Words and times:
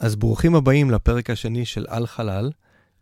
אז 0.00 0.16
ברוכים 0.16 0.54
הבאים 0.54 0.90
לפרק 0.90 1.30
השני 1.30 1.64
של 1.64 1.84
על 1.88 2.06
חלל. 2.06 2.50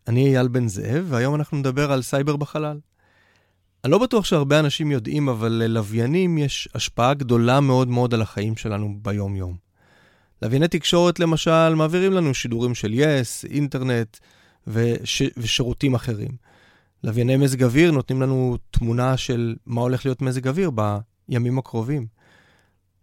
אני 0.09 0.27
אייל 0.27 0.49
בן 0.49 0.69
זאב, 0.69 1.07
והיום 1.09 1.35
אנחנו 1.35 1.59
נדבר 1.59 1.93
על 1.93 2.03
סייבר 2.03 2.37
בחלל. 2.37 2.79
אני 3.85 3.93
לא 3.93 3.99
בטוח 3.99 4.25
שהרבה 4.25 4.61
אנשים 4.61 4.91
יודעים, 4.91 5.29
אבל 5.29 5.53
ללוויינים 5.53 6.39
יש 6.39 6.69
השפעה 6.75 7.15
גדולה 7.15 7.61
מאוד 7.61 7.89
מאוד 7.89 8.15
על 8.15 8.23
החיים 8.23 8.57
שלנו 8.57 8.97
ביום-יום. 9.03 9.57
לווייני 10.43 10.69
תקשורת, 10.69 11.21
למשל, 11.21 11.75
מעבירים 11.75 12.13
לנו 12.13 12.35
שידורים 12.35 12.75
של 12.75 13.45
yes, 13.45 13.47
yes, 13.47 13.49
אינטרנט 13.51 14.17
וש... 14.67 15.23
ושירותים 15.37 15.95
אחרים. 15.95 16.31
לווייני 17.05 17.37
מזג 17.37 17.63
אוויר 17.63 17.91
נותנים 17.91 18.23
לנו 18.23 18.57
תמונה 18.71 19.17
של 19.17 19.57
מה 19.67 19.81
הולך 19.81 20.05
להיות 20.07 20.23
מזג 20.23 20.49
אוויר 20.49 20.71
בימים 20.71 21.59
הקרובים. 21.59 22.07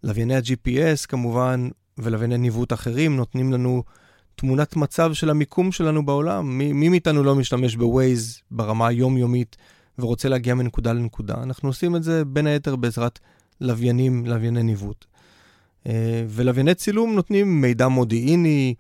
לווייני 0.03 0.35
ה-GPS, 0.35 1.07
כמובן, 1.07 1.69
ולווייני 1.97 2.37
ניווט 2.37 2.73
אחרים 2.73 3.15
נותנים 3.15 3.53
לנו 3.53 3.83
תמונת 4.35 4.75
מצב 4.75 5.13
של 5.13 5.29
המיקום 5.29 5.71
שלנו 5.71 6.05
בעולם. 6.05 6.57
מי, 6.57 6.73
מי 6.73 6.89
מאיתנו 6.89 7.23
לא 7.23 7.35
משתמש 7.35 7.75
בווייז 7.75 8.41
ברמה 8.51 8.87
היומיומית 8.87 9.57
ורוצה 9.99 10.29
להגיע 10.29 10.55
מנקודה 10.55 10.93
לנקודה? 10.93 11.35
אנחנו 11.43 11.69
עושים 11.69 11.95
את 11.95 12.03
זה 12.03 12.25
בין 12.25 12.47
היתר 12.47 12.75
בעזרת 12.75 13.19
לוויינים, 13.61 14.25
לווייני 14.25 14.63
ניווט. 14.63 15.05
אה, 15.87 16.23
ולווייני 16.27 16.75
צילום 16.75 17.15
נותנים 17.15 17.61
מידע 17.61 17.87
מודיעיני 17.87 18.75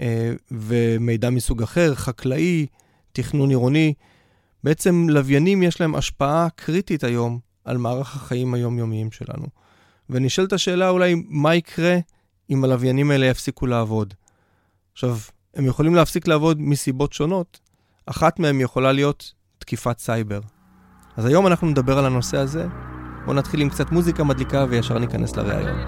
אה, 0.00 0.32
ומידע 0.50 1.30
מסוג 1.30 1.62
אחר, 1.62 1.94
חקלאי, 1.94 2.66
תכנון 3.12 3.50
עירוני. 3.50 3.94
בעצם 4.64 5.06
לוויינים 5.08 5.62
יש 5.62 5.80
להם 5.80 5.94
השפעה 5.94 6.48
קריטית 6.56 7.04
היום 7.04 7.38
על 7.64 7.76
מערך 7.76 8.16
החיים 8.16 8.54
היומיומיים 8.54 9.12
שלנו. 9.12 9.46
ונשאלת 10.10 10.52
השאלה 10.52 10.88
אולי, 10.88 11.14
מה 11.28 11.54
יקרה 11.54 11.98
אם 12.52 12.64
הלוויינים 12.64 13.10
האלה 13.10 13.26
יפסיקו 13.26 13.66
לעבוד? 13.66 14.14
עכשיו, 14.92 15.16
הם 15.54 15.66
יכולים 15.66 15.94
להפסיק 15.94 16.28
לעבוד 16.28 16.60
מסיבות 16.60 17.12
שונות. 17.12 17.60
אחת 18.06 18.38
מהן 18.38 18.60
יכולה 18.60 18.92
להיות 18.92 19.32
תקיפת 19.58 19.98
סייבר. 19.98 20.40
אז 21.16 21.24
היום 21.24 21.46
אנחנו 21.46 21.66
נדבר 21.66 21.98
על 21.98 22.06
הנושא 22.06 22.36
הזה. 22.36 22.66
בואו 23.24 23.36
נתחיל 23.36 23.60
עם 23.60 23.68
קצת 23.68 23.90
מוזיקה 23.92 24.24
מדליקה 24.24 24.66
וישר 24.68 24.98
ניכנס 24.98 25.36
לראיון. 25.36 25.78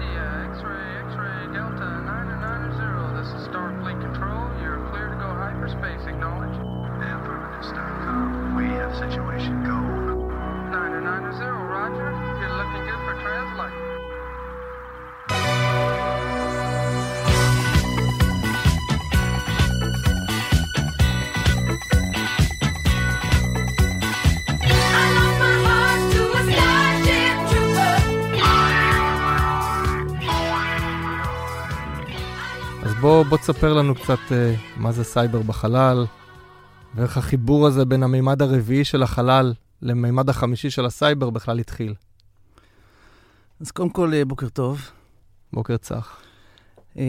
בוא, 33.35 33.41
תספר 33.41 33.73
לנו 33.73 33.95
קצת 33.95 34.19
uh, 34.29 34.33
מה 34.77 34.91
זה 34.91 35.03
סייבר 35.03 35.41
בחלל, 35.41 36.05
ואיך 36.95 37.17
החיבור 37.17 37.67
הזה 37.67 37.85
בין 37.85 38.03
המימד 38.03 38.41
הרביעי 38.41 38.83
של 38.83 39.03
החלל 39.03 39.53
למימד 39.81 40.29
החמישי 40.29 40.69
של 40.69 40.85
הסייבר 40.85 41.29
בכלל 41.29 41.59
התחיל. 41.59 41.93
אז 43.61 43.71
קודם 43.71 43.89
כל, 43.89 44.13
אה, 44.13 44.25
בוקר 44.25 44.49
טוב. 44.49 44.89
בוקר 45.53 45.77
צח. 45.77 46.17
Uh, 46.93 46.99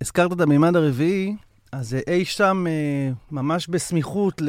הזכרת 0.00 0.32
את 0.32 0.40
המימד 0.40 0.76
הרביעי, 0.76 1.36
אז 1.72 1.96
אי 2.06 2.24
שם, 2.24 2.64
uh, 2.66 3.14
ממש 3.30 3.68
בסמיכות 3.68 4.42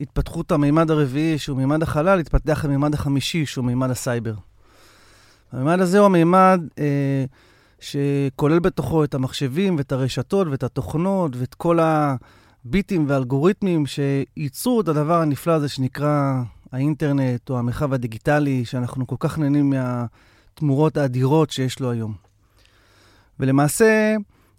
להתפתחות 0.00 0.52
המימד 0.52 0.90
הרביעי, 0.90 1.38
שהוא 1.38 1.56
מימד 1.56 1.82
החלל, 1.82 2.20
התפתח 2.20 2.64
המימד 2.64 2.94
החמישי, 2.94 3.46
שהוא 3.46 3.64
מימד 3.64 3.90
הסייבר. 3.90 4.34
המימד 5.52 5.80
הזה 5.80 5.98
הוא 5.98 6.06
המימד... 6.06 6.60
Uh, 6.70 7.51
שכולל 7.82 8.58
בתוכו 8.58 9.04
את 9.04 9.14
המחשבים 9.14 9.76
ואת 9.76 9.92
הרשתות 9.92 10.48
ואת 10.48 10.62
התוכנות 10.62 11.36
ואת 11.36 11.54
כל 11.54 11.78
הביטים 11.82 13.04
והאלגוריתמים 13.08 13.84
שייצרו 13.86 14.80
את 14.80 14.88
הדבר 14.88 15.20
הנפלא 15.20 15.52
הזה 15.52 15.68
שנקרא 15.68 16.42
האינטרנט 16.72 17.50
או 17.50 17.58
המרחב 17.58 17.92
הדיגיטלי, 17.92 18.64
שאנחנו 18.64 19.06
כל 19.06 19.16
כך 19.18 19.38
נהנים 19.38 19.70
מהתמורות 19.70 20.96
האדירות 20.96 21.50
שיש 21.50 21.80
לו 21.80 21.90
היום. 21.90 22.14
ולמעשה, 23.40 24.16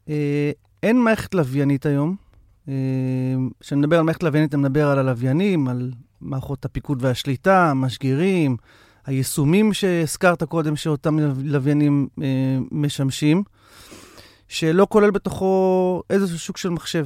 אה, 0.10 0.52
אין 0.84 1.02
מערכת 1.02 1.34
לוויינית 1.34 1.86
היום. 1.86 2.16
אה, 2.68 2.74
כשאני 3.60 3.82
מדבר 3.82 3.98
על 3.98 4.04
מערכת 4.04 4.24
לוויינית, 4.24 4.54
אני 4.54 4.62
מדבר 4.62 4.88
על 4.88 5.00
הלוויינים, 5.00 5.68
על 5.68 5.92
מערכות 6.22 6.66
הפיקוד 6.66 6.98
והשליטה, 7.02 7.70
המשגרים, 7.70 8.58
היישומים 9.06 9.74
שהזכרת 9.74 10.44
קודם, 10.44 10.76
שאותם 10.76 11.20
לוויינים 11.44 12.08
אה, 12.22 12.58
משמשים, 12.72 13.44
שלא 14.48 14.88
כולל 14.90 15.12
בתוכו 15.12 16.04
איזשהו 16.10 16.40
שוק 16.40 16.58
של 16.58 16.70
מחשב. 16.70 17.06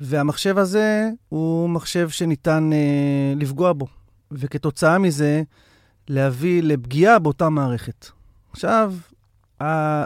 והמחשב 0.00 0.58
הזה 0.58 1.10
הוא 1.28 1.70
מחשב 1.70 2.08
שניתן 2.08 2.70
אה, 2.72 3.34
לפגוע 3.36 3.72
בו, 3.72 3.86
וכתוצאה 4.32 4.98
מזה 4.98 5.42
להביא 6.08 6.62
לפגיעה 6.62 7.18
באותה 7.18 7.48
מערכת. 7.48 8.06
עכשיו, 8.52 8.94
אה, 9.60 10.04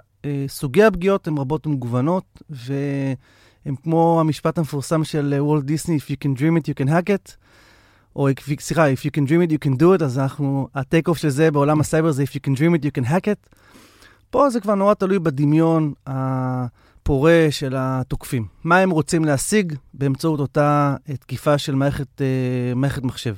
סוגי 0.48 0.84
הפגיעות 0.84 1.28
הן 1.28 1.38
רבות 1.38 1.66
ומגוונות, 1.66 2.42
והן 2.50 3.76
כמו 3.82 4.20
המשפט 4.20 4.58
המפורסם 4.58 5.04
של 5.04 5.34
וולט 5.38 5.64
דיסני, 5.64 5.96
If 5.96 6.10
you 6.10 6.16
can 6.24 6.40
dream 6.40 6.56
it, 6.56 6.68
you 6.68 6.74
can 6.82 6.88
hack 6.88 7.10
it. 7.10 7.36
או 8.16 8.28
סליחה, 8.60 8.92
If 8.92 8.96
you 8.96 9.10
can 9.10 9.28
dream 9.28 9.50
it, 9.50 9.52
you 9.52 9.68
can 9.68 9.80
do 9.80 10.00
it, 10.00 10.04
אז 10.04 10.18
אנחנו, 10.18 10.68
ה 10.74 10.81
take 10.81 11.08
off 11.08 11.18
של 11.18 11.28
זה 11.28 11.50
בעולם 11.50 11.80
הסייבר 11.80 12.10
זה 12.10 12.22
If 12.22 12.26
you 12.26 12.40
can 12.46 12.56
dream 12.56 12.80
it, 12.80 12.84
you 12.84 13.00
can 13.00 13.06
hack 13.06 13.24
it. 13.24 13.56
פה 14.30 14.50
זה 14.50 14.60
כבר 14.60 14.74
נורא 14.74 14.94
תלוי 14.94 15.18
בדמיון 15.18 15.92
הפורה 16.06 17.46
של 17.50 17.74
התוקפים. 17.76 18.46
מה 18.64 18.78
הם 18.78 18.90
רוצים 18.90 19.24
להשיג 19.24 19.74
באמצעות 19.94 20.40
אותה 20.40 20.96
תקיפה 21.20 21.58
של 21.58 21.74
מערכת, 21.74 22.06
uh, 22.18 22.74
מערכת 22.76 23.02
מחשב. 23.02 23.34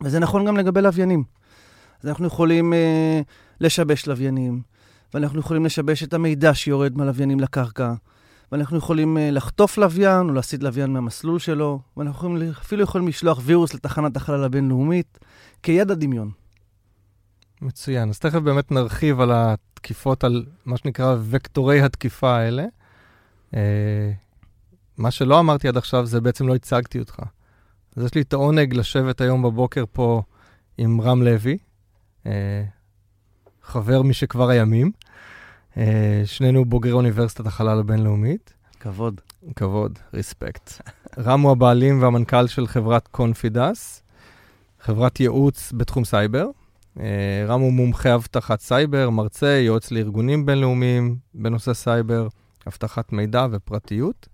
וזה 0.00 0.18
נכון 0.18 0.46
גם 0.46 0.56
לגבי 0.56 0.82
לוויינים. 0.82 1.24
אז 2.02 2.08
אנחנו 2.08 2.26
יכולים 2.26 2.72
uh, 2.72 2.76
לשבש 3.60 4.06
לוויינים, 4.06 4.60
ואנחנו 5.14 5.40
יכולים 5.40 5.64
לשבש 5.64 6.02
את 6.02 6.14
המידע 6.14 6.54
שיורד 6.54 6.96
מהלוויינים 6.96 7.40
לקרקע. 7.40 7.94
ואנחנו 8.52 8.78
יכולים 8.78 9.18
אה, 9.18 9.30
לחטוף 9.30 9.78
לוויין 9.78 10.28
או 10.28 10.34
להסיט 10.34 10.62
לוויין 10.62 10.92
מהמסלול 10.92 11.38
שלו, 11.38 11.80
ואנחנו 11.96 12.28
יכולים, 12.28 12.50
אפילו 12.50 12.82
יכולים 12.82 13.08
לשלוח 13.08 13.40
וירוס 13.42 13.74
לתחנת 13.74 14.16
החלל 14.16 14.44
הבינלאומית 14.44 15.18
כידע 15.62 15.94
דמיון. 15.94 16.30
מצוין. 17.62 18.08
אז 18.08 18.18
תכף 18.18 18.38
באמת 18.38 18.72
נרחיב 18.72 19.20
על 19.20 19.30
התקיפות, 19.34 20.24
על 20.24 20.44
מה 20.64 20.76
שנקרא 20.76 21.16
וקטורי 21.30 21.80
התקיפה 21.80 22.36
האלה. 22.36 22.64
אה, 23.54 24.12
מה 24.98 25.10
שלא 25.10 25.40
אמרתי 25.40 25.68
עד 25.68 25.76
עכשיו 25.76 26.06
זה 26.06 26.20
בעצם 26.20 26.48
לא 26.48 26.54
הצגתי 26.54 26.98
אותך. 26.98 27.20
אז 27.96 28.04
יש 28.04 28.14
לי 28.14 28.20
את 28.20 28.32
העונג 28.32 28.74
לשבת 28.74 29.20
היום 29.20 29.42
בבוקר 29.42 29.84
פה 29.92 30.22
עם 30.78 31.00
רם 31.00 31.22
לוי, 31.22 31.58
אה, 32.26 32.64
חבר 33.62 34.02
משכבר 34.02 34.48
הימים. 34.48 34.92
אה, 35.76 36.22
שנינו 36.24 36.64
בוגרי 36.64 36.92
אוניברסיטת 36.92 37.46
החלל 37.46 37.78
הבינלאומית. 37.78 38.54
כבוד. 38.80 39.20
כבוד, 39.56 39.98
ריספקט. 40.14 40.70
רם 41.18 41.40
הוא 41.40 41.52
הבעלים 41.52 42.02
והמנכ"ל 42.02 42.46
של 42.46 42.66
חברת 42.66 43.08
קונפידס, 43.08 44.02
חברת 44.80 45.20
ייעוץ 45.20 45.72
בתחום 45.76 46.04
סייבר. 46.04 46.46
אה, 47.00 47.44
רם 47.48 47.60
הוא 47.60 47.72
מומחה 47.72 48.14
אבטחת 48.14 48.60
סייבר, 48.60 49.10
מרצה, 49.10 49.46
יועץ 49.46 49.90
לארגונים 49.90 50.46
בינלאומיים 50.46 51.16
בנושא 51.34 51.74
סייבר, 51.74 52.28
אבטחת 52.68 53.12
מידע 53.12 53.46
ופרטיות. 53.50 54.28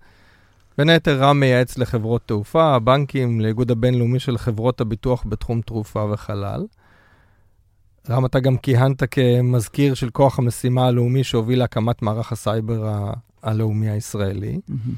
בין 0.79 0.88
היתר, 0.88 1.23
רם 1.23 1.40
מייעץ 1.40 1.79
לחברות 1.79 2.23
תעופה, 2.26 2.79
בנקים, 2.79 3.40
לאיגוד 3.40 3.70
הבינלאומי 3.70 4.20
של 4.20 4.38
חברות 4.38 4.81
הביטוח 4.81 5.25
בתחום 5.29 5.61
תעופה 5.61 6.06
וחלל. 6.12 6.67
רם, 8.10 8.26
אתה 8.26 8.40
גם 8.40 8.56
כיהנת 8.56 9.02
כמזכיר 9.10 9.94
של 9.94 10.10
כוח 10.10 10.38
המשימה 10.38 10.87
הלאומי 10.87 11.25
שהוביל 11.25 11.58
להקמת 11.58 12.02
מערך 12.02 12.32
הסייבר 12.32 12.87
ה- 12.87 13.12
הלאומי 13.43 13.90
הישראלי, 13.90 14.58
mm-hmm. 14.70 14.90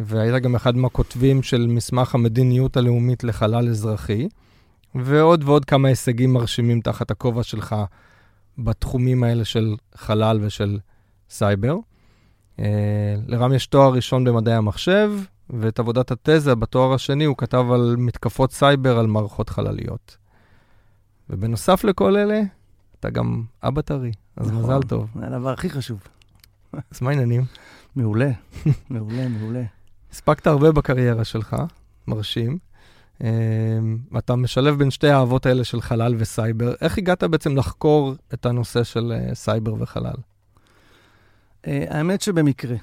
והיית 0.00 0.42
גם 0.42 0.54
אחד 0.54 0.76
מהכותבים 0.76 1.42
של 1.42 1.66
מסמך 1.66 2.14
המדיניות 2.14 2.76
הלאומית 2.76 3.24
לחלל 3.24 3.68
אזרחי, 3.68 4.28
ועוד 4.94 5.44
ועוד 5.44 5.64
כמה 5.64 5.88
הישגים 5.88 6.32
מרשימים 6.32 6.80
תחת 6.80 7.10
הכובע 7.10 7.42
שלך 7.42 7.76
בתחומים 8.58 9.24
האלה 9.24 9.44
של 9.44 9.76
חלל 9.94 10.38
ושל 10.42 10.78
סייבר. 11.30 11.76
Uh, 12.56 12.60
לרם 13.26 13.52
יש 13.52 13.66
תואר 13.66 13.92
ראשון 13.92 14.24
במדעי 14.24 14.54
המחשב, 14.54 15.12
ואת 15.50 15.78
עבודת 15.78 16.10
התזה 16.10 16.54
בתואר 16.54 16.94
השני 16.94 17.24
הוא 17.24 17.36
כתב 17.36 17.64
על 17.74 17.94
מתקפות 17.98 18.52
סייבר 18.52 18.98
על 18.98 19.06
מערכות 19.06 19.48
חלליות. 19.48 20.16
ובנוסף 21.30 21.84
לכל 21.84 22.16
אלה, 22.16 22.42
אתה 23.00 23.10
גם 23.10 23.42
אבא 23.62 23.80
טרי, 23.80 24.12
אז 24.36 24.50
נכון, 24.50 24.62
מזל 24.62 24.82
טוב. 24.82 25.08
זה 25.20 25.26
הדבר 25.26 25.52
הכי 25.52 25.70
חשוב. 25.70 26.00
אז 26.72 27.02
מה 27.02 27.10
העניינים? 27.10 27.44
מעולה, 27.96 28.30
מעולה, 28.90 29.28
מעולה. 29.28 29.62
הספקת 30.12 30.46
הרבה 30.46 30.72
בקריירה 30.72 31.24
שלך, 31.24 31.56
מרשים. 32.06 32.58
אתה 34.18 34.36
משלב 34.36 34.78
בין 34.78 34.90
שתי 34.90 35.08
האהבות 35.08 35.46
האלה 35.46 35.64
של 35.64 35.80
חלל 35.80 36.14
וסייבר. 36.18 36.74
איך 36.80 36.98
הגעת 36.98 37.24
בעצם 37.24 37.56
לחקור 37.56 38.14
את 38.34 38.46
הנושא 38.46 38.84
של 38.84 39.12
סייבר 39.34 39.74
וחלל? 39.78 40.16
האמת 41.64 42.20
שבמקרה. 42.20 42.76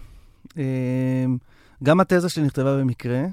גם 1.83 1.99
התזה 1.99 2.29
שלי 2.29 2.45
נכתבה 2.45 2.77
במקרה. 2.77 3.25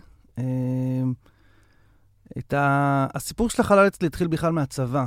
את 2.38 2.52
ה... 2.52 3.06
הסיפור 3.14 3.50
של 3.50 3.62
החלל 3.62 3.86
אצלי 3.86 4.06
התחיל 4.06 4.26
בכלל 4.26 4.52
מהצבא. 4.52 5.06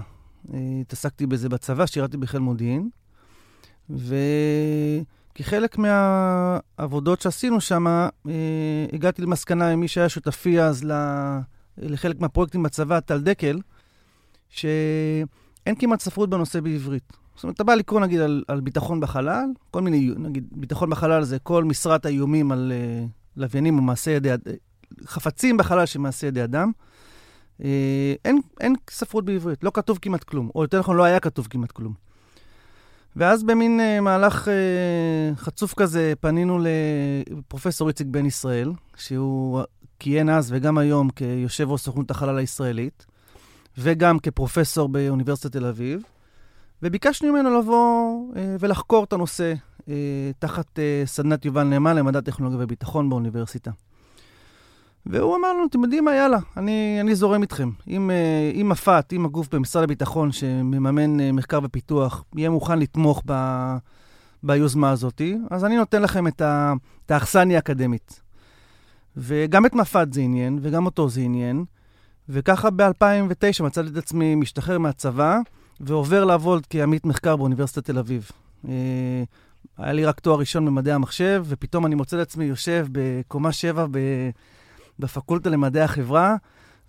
התעסקתי 0.82 1.26
בזה 1.26 1.50
בצבא, 1.50 1.86
שירתי 1.86 2.18
בחיל 2.18 2.40
מודיעין, 2.40 2.90
וכחלק 3.90 5.78
מהעבודות 5.78 7.22
שעשינו 7.22 7.62
שם, 7.62 7.88
אה, 7.88 8.10
הגעתי 8.94 9.22
למסקנה 9.22 9.70
עם 9.70 9.80
מי 9.80 9.88
שהיה 9.88 10.10
שותפי 10.10 10.62
אז 10.62 10.86
לחלק 11.78 12.20
מהפרויקטים 12.20 12.64
בצבא, 12.64 13.00
טל 13.00 13.22
דקל, 13.22 13.60
שאין 14.50 15.76
כמעט 15.80 16.02
ספרות 16.02 16.30
בנושא 16.30 16.60
בעברית. 16.60 17.14
זאת 17.36 17.44
אומרת, 17.44 17.56
אתה 17.56 17.64
בא 17.64 17.74
לקרוא 17.76 18.00
נגיד 18.00 18.20
על, 18.20 18.44
על 18.48 18.62
ביטחון 18.62 19.00
בחלל, 19.00 19.46
כל 19.72 19.82
מיני, 19.82 20.12
נגיד, 20.18 20.48
ביטחון 20.52 20.90
בחלל 20.90 21.24
זה 21.24 21.40
כל 21.40 21.64
משרת 21.64 22.06
האיומים 22.06 22.52
על 22.52 22.72
uh, 22.72 23.10
לוויינים 23.38 23.78
או 23.78 23.84
מעשי 23.84 24.12
ידי, 24.12 24.30
חפצים 25.06 25.58
בחלל 25.58 25.86
שמעשי 25.86 26.26
ידי 26.26 26.44
אדם. 26.44 26.72
אה, 27.64 28.14
אין, 28.26 28.42
אין 28.62 28.76
ספרות 28.90 29.26
בעברית, 29.26 29.64
לא 29.64 29.72
כתוב 29.74 30.00
כמעט 30.02 30.24
כלום, 30.24 30.50
או 30.56 30.62
יותר 30.62 30.80
נכון, 30.80 30.96
לא 30.96 31.04
היה 31.04 31.20
כתוב 31.20 31.48
כמעט 31.50 31.72
כלום. 31.72 31.94
ואז 33.16 33.44
במין 33.44 33.80
uh, 33.80 34.02
מהלך 34.02 34.48
uh, 34.48 35.40
חצוף 35.40 35.74
כזה 35.74 36.14
פנינו 36.20 36.60
לפרופסור 37.30 37.88
איציק 37.88 38.08
בן 38.08 38.26
ישראל, 38.26 38.72
שהוא 38.98 39.62
כיהן 40.00 40.30
אז 40.30 40.52
וגם 40.52 40.78
היום 40.78 41.10
כיושב 41.10 41.72
ראש 41.72 41.82
סוכנות 41.82 42.12
החלל 42.12 42.38
הישראלית, 42.38 43.06
וגם 43.78 44.20
כפרופסור 44.20 44.90
באוניברסיטת 44.90 45.52
תל 45.52 45.66
אביב, 45.66 46.02
וביקשנו 46.84 47.32
ממנו 47.32 47.60
לבוא 47.60 48.34
uh, 48.34 48.38
ולחקור 48.60 49.04
את 49.04 49.14
הנושא 49.14 49.54
uh, 49.80 49.84
תחת 50.40 50.80
uh, 50.80 51.08
סדנת 51.08 51.46
יובל 51.46 51.64
נאמן 51.64 51.96
למדע 51.96 52.22
טכנולוגיה 52.22 52.64
וביטחון 52.64 53.10
באוניברסיטה. 53.10 53.72
והוא 55.06 55.36
אמר 55.36 55.54
לנו, 55.54 55.66
אתם 55.66 55.84
יודעים 55.84 56.06
מה, 56.06 56.16
יאללה, 56.16 56.38
אני, 56.58 56.98
אני 57.02 57.16
זורם 57.16 57.42
איתכם. 57.42 57.70
אם, 57.88 58.12
אה, 58.12 58.52
אם 58.62 58.70
מפת, 58.70 59.14
אם 59.14 59.26
הגוף 59.26 59.56
במשרד 59.56 59.84
הביטחון 59.84 60.32
שמממן 60.32 61.20
אה, 61.20 61.32
מחקר 61.32 61.60
ופיתוח, 61.64 62.24
יהיה 62.36 62.50
מוכן 62.50 62.80
לתמוך 62.80 63.22
ב, 63.26 63.34
ביוזמה 64.44 64.92
הזאת, 64.92 65.22
אז 65.52 65.66
אני 65.66 65.78
נותן 65.78 66.02
לכם 66.02 66.28
את, 66.28 66.42
האכסניה 67.10 67.58
האקדמית. 67.58 68.22
וגם 69.18 69.66
את 69.66 69.76
מפת 69.76 70.08
זה 70.12 70.22
עניין, 70.22 70.60
וגם 70.62 70.86
אותו 70.86 71.10
זה 71.10 71.22
עניין. 71.22 71.66
וככה 72.30 72.70
ב-2009 72.70 73.64
מצאתי 73.64 73.90
את 73.90 73.98
עצמי 73.98 74.36
משתחרר 74.36 74.80
מהצבא, 74.80 75.40
ועובר 75.80 76.26
לעבוד 76.26 76.68
כעמית 76.70 77.06
מחקר 77.06 77.36
באוניברסיטת 77.36 77.86
תל 77.86 77.98
אביב. 77.98 78.32
אה, 78.68 79.24
היה 79.78 79.94
לי 79.94 80.06
רק 80.06 80.20
תואר 80.20 80.40
ראשון 80.40 80.66
במדעי 80.66 80.94
המחשב, 80.94 81.44
ופתאום 81.48 81.86
אני 81.86 81.96
מוצא 81.96 82.18
את 82.18 82.22
עצמי 82.22 82.46
יושב 82.46 82.88
בקומה 82.92 83.52
7 83.52 83.86
ב... 83.92 83.98
בפקולטה 85.00 85.50
למדעי 85.50 85.84
החברה, 85.84 86.36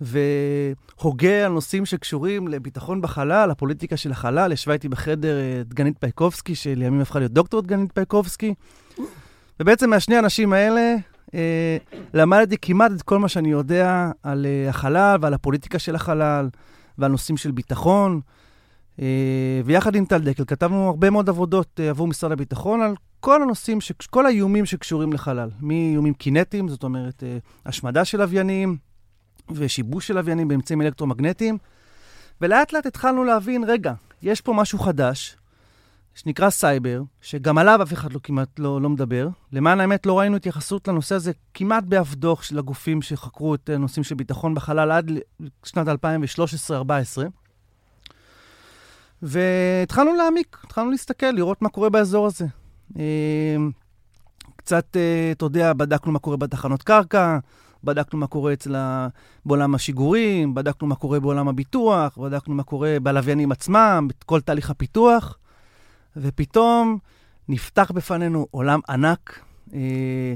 והוגה 0.01 1.47
על 1.47 1.53
נושאים 1.53 1.87
שקשורים 1.87 2.49
לביטחון 2.49 3.01
בחלל, 3.01 3.51
הפוליטיקה 3.51 3.97
של 3.97 4.13
החלל. 4.13 4.53
ישבה 4.53 4.73
איתי 4.73 4.89
בחדר 4.89 5.39
אה, 5.39 5.63
דגנית 5.65 5.99
פייקובסקי, 5.99 6.55
שלימים 6.55 7.01
הפכה 7.01 7.19
להיות 7.19 7.33
דוקטור 7.33 7.63
דגנית 7.63 7.93
פייקובסקי. 7.93 8.55
ובעצם 9.61 9.91
מהשני 9.91 10.17
האנשים 10.17 10.53
האלה 10.53 10.95
אה, 11.35 11.77
למדתי 12.15 12.57
כמעט 12.63 12.93
את 12.93 13.03
כל 13.03 13.19
מה 13.19 13.29
שאני 13.29 13.51
יודע 13.51 14.11
על 14.23 14.47
אה, 14.47 14.71
החלל 14.71 15.19
ועל 15.21 15.35
הפוליטיקה 15.35 15.79
של 15.79 15.95
החלל 15.95 16.49
ועל 16.99 17.11
נושאים 17.11 17.37
של 17.37 17.51
ביטחון. 17.51 18.21
אה, 19.01 19.61
ויחד 19.65 19.95
עם 19.95 20.05
טל 20.05 20.19
דקל 20.19 20.45
כתבנו 20.45 20.89
הרבה 20.89 21.11
מאוד 21.11 21.29
עבודות 21.29 21.81
אה, 21.81 21.91
עבור 21.91 22.09
משרד 22.09 22.33
הביטחון 22.33 22.81
על 22.81 22.95
כל 23.25 23.43
הנושאים, 23.43 23.81
ש... 23.81 23.93
כל 24.11 24.27
האיומים 24.27 24.67
שקשורים 24.67 25.13
לחלל, 25.13 25.51
מאיומים 25.61 26.15
קינטיים, 26.15 26.69
זאת 26.69 26.83
אומרת, 26.83 27.23
אה, 27.23 27.39
השמדה 27.67 28.05
של 28.05 28.19
לוויינים 28.19 28.77
ושיבוש 29.51 30.07
של 30.07 30.15
לוויינים 30.15 30.49
באמצעים 30.49 30.83
אלקטרומגנטיים, 30.83 31.59
ולאט 32.41 32.73
לאט 32.73 32.87
התחלנו 32.87 33.25
להבין, 33.25 33.65
רגע, 33.65 33.93
יש 34.23 34.41
פה 34.41 34.53
משהו 34.53 34.79
חדש, 34.79 35.37
שנקרא 36.15 36.51
סייבר, 36.51 37.03
שגם 37.21 37.59
עליו 37.59 37.83
אף 37.83 37.93
אחד 37.93 38.13
לא 38.13 38.21
כמעט 38.23 38.59
לא, 38.59 38.81
לא 38.81 38.89
מדבר. 38.89 39.29
למען 39.53 39.81
האמת, 39.81 40.07
לא 40.07 40.19
ראינו 40.19 40.37
התייחסות 40.37 40.89
לנושא 40.89 41.15
הזה 41.15 41.33
כמעט 41.55 41.85
באף 41.85 42.15
דוח 42.15 42.43
של 42.43 42.59
הגופים 42.59 43.03
שחקרו 43.03 43.55
את 43.55 43.69
הנושאים 43.69 44.05
של 44.05 44.15
ביטחון 44.15 44.55
בחלל 44.55 44.91
עד 44.91 45.11
שנת 45.65 45.89
2013-2014. 45.89 46.73
והתחלנו 49.23 50.15
להעמיק, 50.15 50.59
התחלנו 50.65 50.91
להסתכל, 50.91 51.31
לראות 51.31 51.63
מה 51.63 51.69
קורה 51.69 51.91
באזור 51.91 52.27
הזה. 52.27 52.47
אה, 52.99 53.57
קצת, 54.57 54.97
אה, 54.97 55.31
אתה 55.33 55.45
יודע, 55.45 55.73
בדקנו 55.73 56.13
מה 56.13 56.19
קורה 56.19 56.37
בתחנות 56.37 56.83
קרקע, 56.83 57.39
בדקנו 57.85 58.19
מה 58.19 58.27
קורה 58.27 58.53
אצל 58.53 58.75
ה... 58.75 59.09
בעולם 59.47 59.75
השיגורים, 59.75 60.55
בדקנו 60.55 60.89
מה 60.89 60.95
קורה 60.95 61.21
בעולם 61.21 61.49
הביטוח, 61.49 62.19
בדקנו 62.19 62.55
מה 62.55 62.63
קורה 62.63 62.97
בלוויינים 63.03 63.53
עצמם, 63.53 64.09
בכל 64.09 64.41
תהליך 64.41 64.71
הפיתוח, 64.71 65.39
ופתאום 66.17 66.99
נפתח 67.49 67.91
בפנינו 67.95 68.47
עולם 68.51 68.81
ענק. 68.89 69.39
אה, 69.75 70.35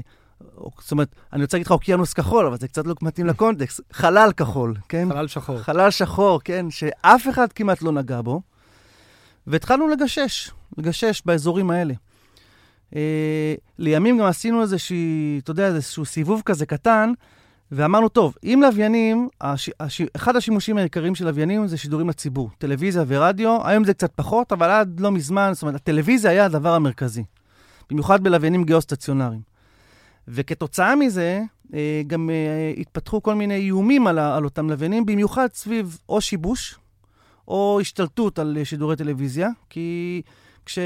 זאת 0.81 0.91
אומרת, 0.91 1.15
אני 1.33 1.43
רוצה 1.43 1.57
להגיד 1.57 1.65
לך 1.65 1.71
אוקיינוס 1.71 2.13
כחול, 2.13 2.45
אבל 2.45 2.57
זה 2.57 2.67
קצת 2.67 2.87
לא 2.87 2.95
מתאים 3.01 3.27
לקונטקסט. 3.27 3.81
חלל 3.93 4.31
כחול, 4.37 4.75
כן? 4.89 5.07
חלל 5.09 5.27
שחור. 5.27 5.57
חלל 5.57 5.91
שחור, 5.91 6.41
כן? 6.43 6.65
שאף 6.69 7.27
אחד 7.29 7.53
כמעט 7.53 7.81
לא 7.81 7.91
נגע 7.91 8.21
בו. 8.21 8.41
והתחלנו 9.47 9.87
לגשש, 9.87 10.51
לגשש 10.77 11.21
באזורים 11.25 11.71
האלה. 11.71 11.93
אה, 12.95 13.55
לימים 13.79 14.17
גם 14.17 14.25
עשינו 14.25 14.61
איזשהו, 14.61 14.97
אתה 15.43 15.51
יודע, 15.51 15.67
איזשהו 15.67 16.05
סיבוב 16.05 16.41
כזה 16.45 16.65
קטן, 16.65 17.13
ואמרנו, 17.71 18.09
טוב, 18.09 18.35
אם 18.43 18.61
לוויינים, 18.65 19.29
הש, 19.41 19.69
הש, 19.79 20.01
אחד 20.15 20.35
השימושים 20.35 20.77
העיקריים 20.77 21.15
של 21.15 21.25
לוויינים 21.25 21.67
זה 21.67 21.77
שידורים 21.77 22.09
לציבור, 22.09 22.49
טלוויזיה 22.57 23.03
ורדיו, 23.07 23.67
היום 23.67 23.83
זה 23.83 23.93
קצת 23.93 24.11
פחות, 24.15 24.51
אבל 24.51 24.69
עד 24.69 24.99
לא 24.99 25.11
מזמן, 25.11 25.51
זאת 25.53 25.61
אומרת, 25.61 25.75
הטלוויזיה 25.75 26.31
היה 26.31 26.45
הדבר 26.45 26.73
המרכזי, 26.73 27.23
במיוחד 27.89 28.23
בלוויינים 28.23 28.63
גיאו-סטציונריים. 28.63 29.41
וכתוצאה 30.27 30.95
מזה, 30.95 31.41
אה, 31.73 32.01
גם 32.07 32.29
אה, 32.29 32.73
התפתחו 32.77 33.23
כל 33.23 33.35
מיני 33.35 33.55
איומים 33.55 34.07
על, 34.07 34.19
על 34.19 34.45
אותם 34.45 34.69
לוויינים, 34.69 35.05
במיוחד 35.05 35.47
סביב 35.53 35.97
או 36.09 36.21
שיבוש, 36.21 36.75
או 37.47 37.77
השתלטות 37.81 38.39
על 38.39 38.57
שידורי 38.63 38.95
טלוויזיה, 38.95 39.49
כי 39.69 40.21
כש... 40.65 40.79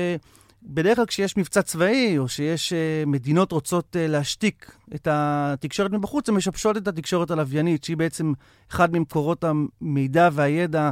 בדרך 0.66 0.96
כלל 0.96 1.06
כשיש 1.06 1.38
מבצע 1.38 1.62
צבאי, 1.62 2.18
או 2.18 2.28
שיש 2.28 2.74
uh, 2.74 3.10
מדינות 3.10 3.52
רוצות 3.52 3.96
uh, 3.96 4.12
להשתיק 4.12 4.72
את 4.96 5.08
התקשורת 5.12 5.92
מבחוץ, 5.92 6.30
הן 6.30 6.36
משבשות 6.36 6.78
את 6.78 6.88
התקשורת 6.88 7.32
הלוויינית, 7.32 7.84
שהיא 7.84 7.98
בעצם 7.98 8.34
אחד 8.72 8.94
ממקורות 8.94 9.44
המידע 9.44 10.30
והידע 10.34 10.92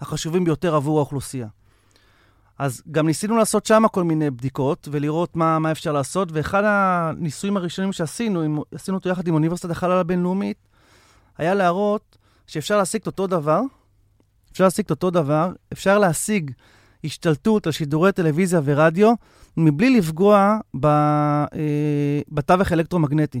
החשובים 0.00 0.44
ביותר 0.44 0.74
עבור 0.74 0.98
האוכלוסייה. 0.98 1.46
אז 2.58 2.82
גם 2.90 3.06
ניסינו 3.06 3.36
לעשות 3.36 3.66
שם 3.66 3.82
כל 3.92 4.04
מיני 4.04 4.30
בדיקות 4.30 4.88
ולראות 4.90 5.36
מה, 5.36 5.58
מה 5.58 5.72
אפשר 5.72 5.92
לעשות, 5.92 6.28
ואחד 6.32 6.62
הניסויים 6.66 7.56
הראשונים 7.56 7.92
שעשינו, 7.92 8.40
עם, 8.40 8.58
עשינו 8.74 8.96
אותו 8.96 9.08
יחד 9.08 9.28
עם 9.28 9.34
אוניברסיטת 9.34 9.70
החלל 9.70 9.98
הבינלאומית, 9.98 10.68
היה 11.38 11.54
להראות 11.54 12.18
שאפשר 12.46 12.76
להשיג 12.76 13.00
את 13.00 13.06
אותו 13.06 13.26
דבר, 13.26 13.60
אפשר 14.52 14.64
להשיג 14.64 14.84
את 14.84 14.90
אותו 14.90 15.10
דבר, 15.10 15.52
אפשר 15.72 15.98
להשיג 15.98 16.50
השתלטות 17.04 17.66
על 17.66 17.72
שידורי 17.72 18.12
טלוויזיה 18.12 18.60
ורדיו, 18.64 19.12
מבלי 19.56 19.98
לפגוע 19.98 20.58
ב, 20.80 20.86
אה, 20.86 22.20
בתווך 22.28 22.72
אלקטרומגנטי. 22.72 23.40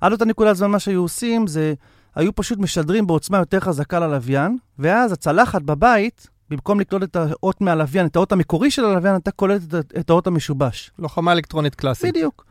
עד 0.00 0.12
אותה 0.12 0.24
נקודת 0.24 0.56
זמן 0.56 0.70
מה 0.70 0.78
שהיו 0.78 1.00
עושים 1.00 1.46
זה, 1.46 1.74
היו 2.14 2.34
פשוט 2.34 2.58
משדרים 2.58 3.06
בעוצמה 3.06 3.38
יותר 3.38 3.60
חזקה 3.60 3.98
ללוויין, 3.98 4.56
ואז 4.78 5.12
הצלחת 5.12 5.62
בבית, 5.62 6.26
במקום 6.50 6.80
לקלוט 6.80 7.02
את 7.02 7.16
האות 7.16 7.60
מהלוויין, 7.60 8.06
את 8.06 8.16
האות 8.16 8.32
המקורי 8.32 8.70
של 8.70 8.84
הלוויין, 8.84 9.16
אתה 9.16 9.30
קולט 9.30 9.62
את, 9.74 9.92
את 9.98 10.10
האות 10.10 10.26
המשובש. 10.26 10.90
לוחמה 10.98 11.32
אלקטרונית 11.32 11.74
קלאסית. 11.74 12.14
בדיוק. 12.14 12.44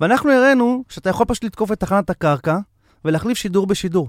ואנחנו 0.00 0.30
הראינו 0.30 0.84
שאתה 0.88 1.10
יכול 1.10 1.26
פשוט 1.26 1.44
לתקוף 1.44 1.72
את 1.72 1.80
תחנת 1.80 2.10
הקרקע 2.10 2.58
ולהחליף 3.04 3.38
שידור 3.38 3.66
בשידור. 3.66 4.08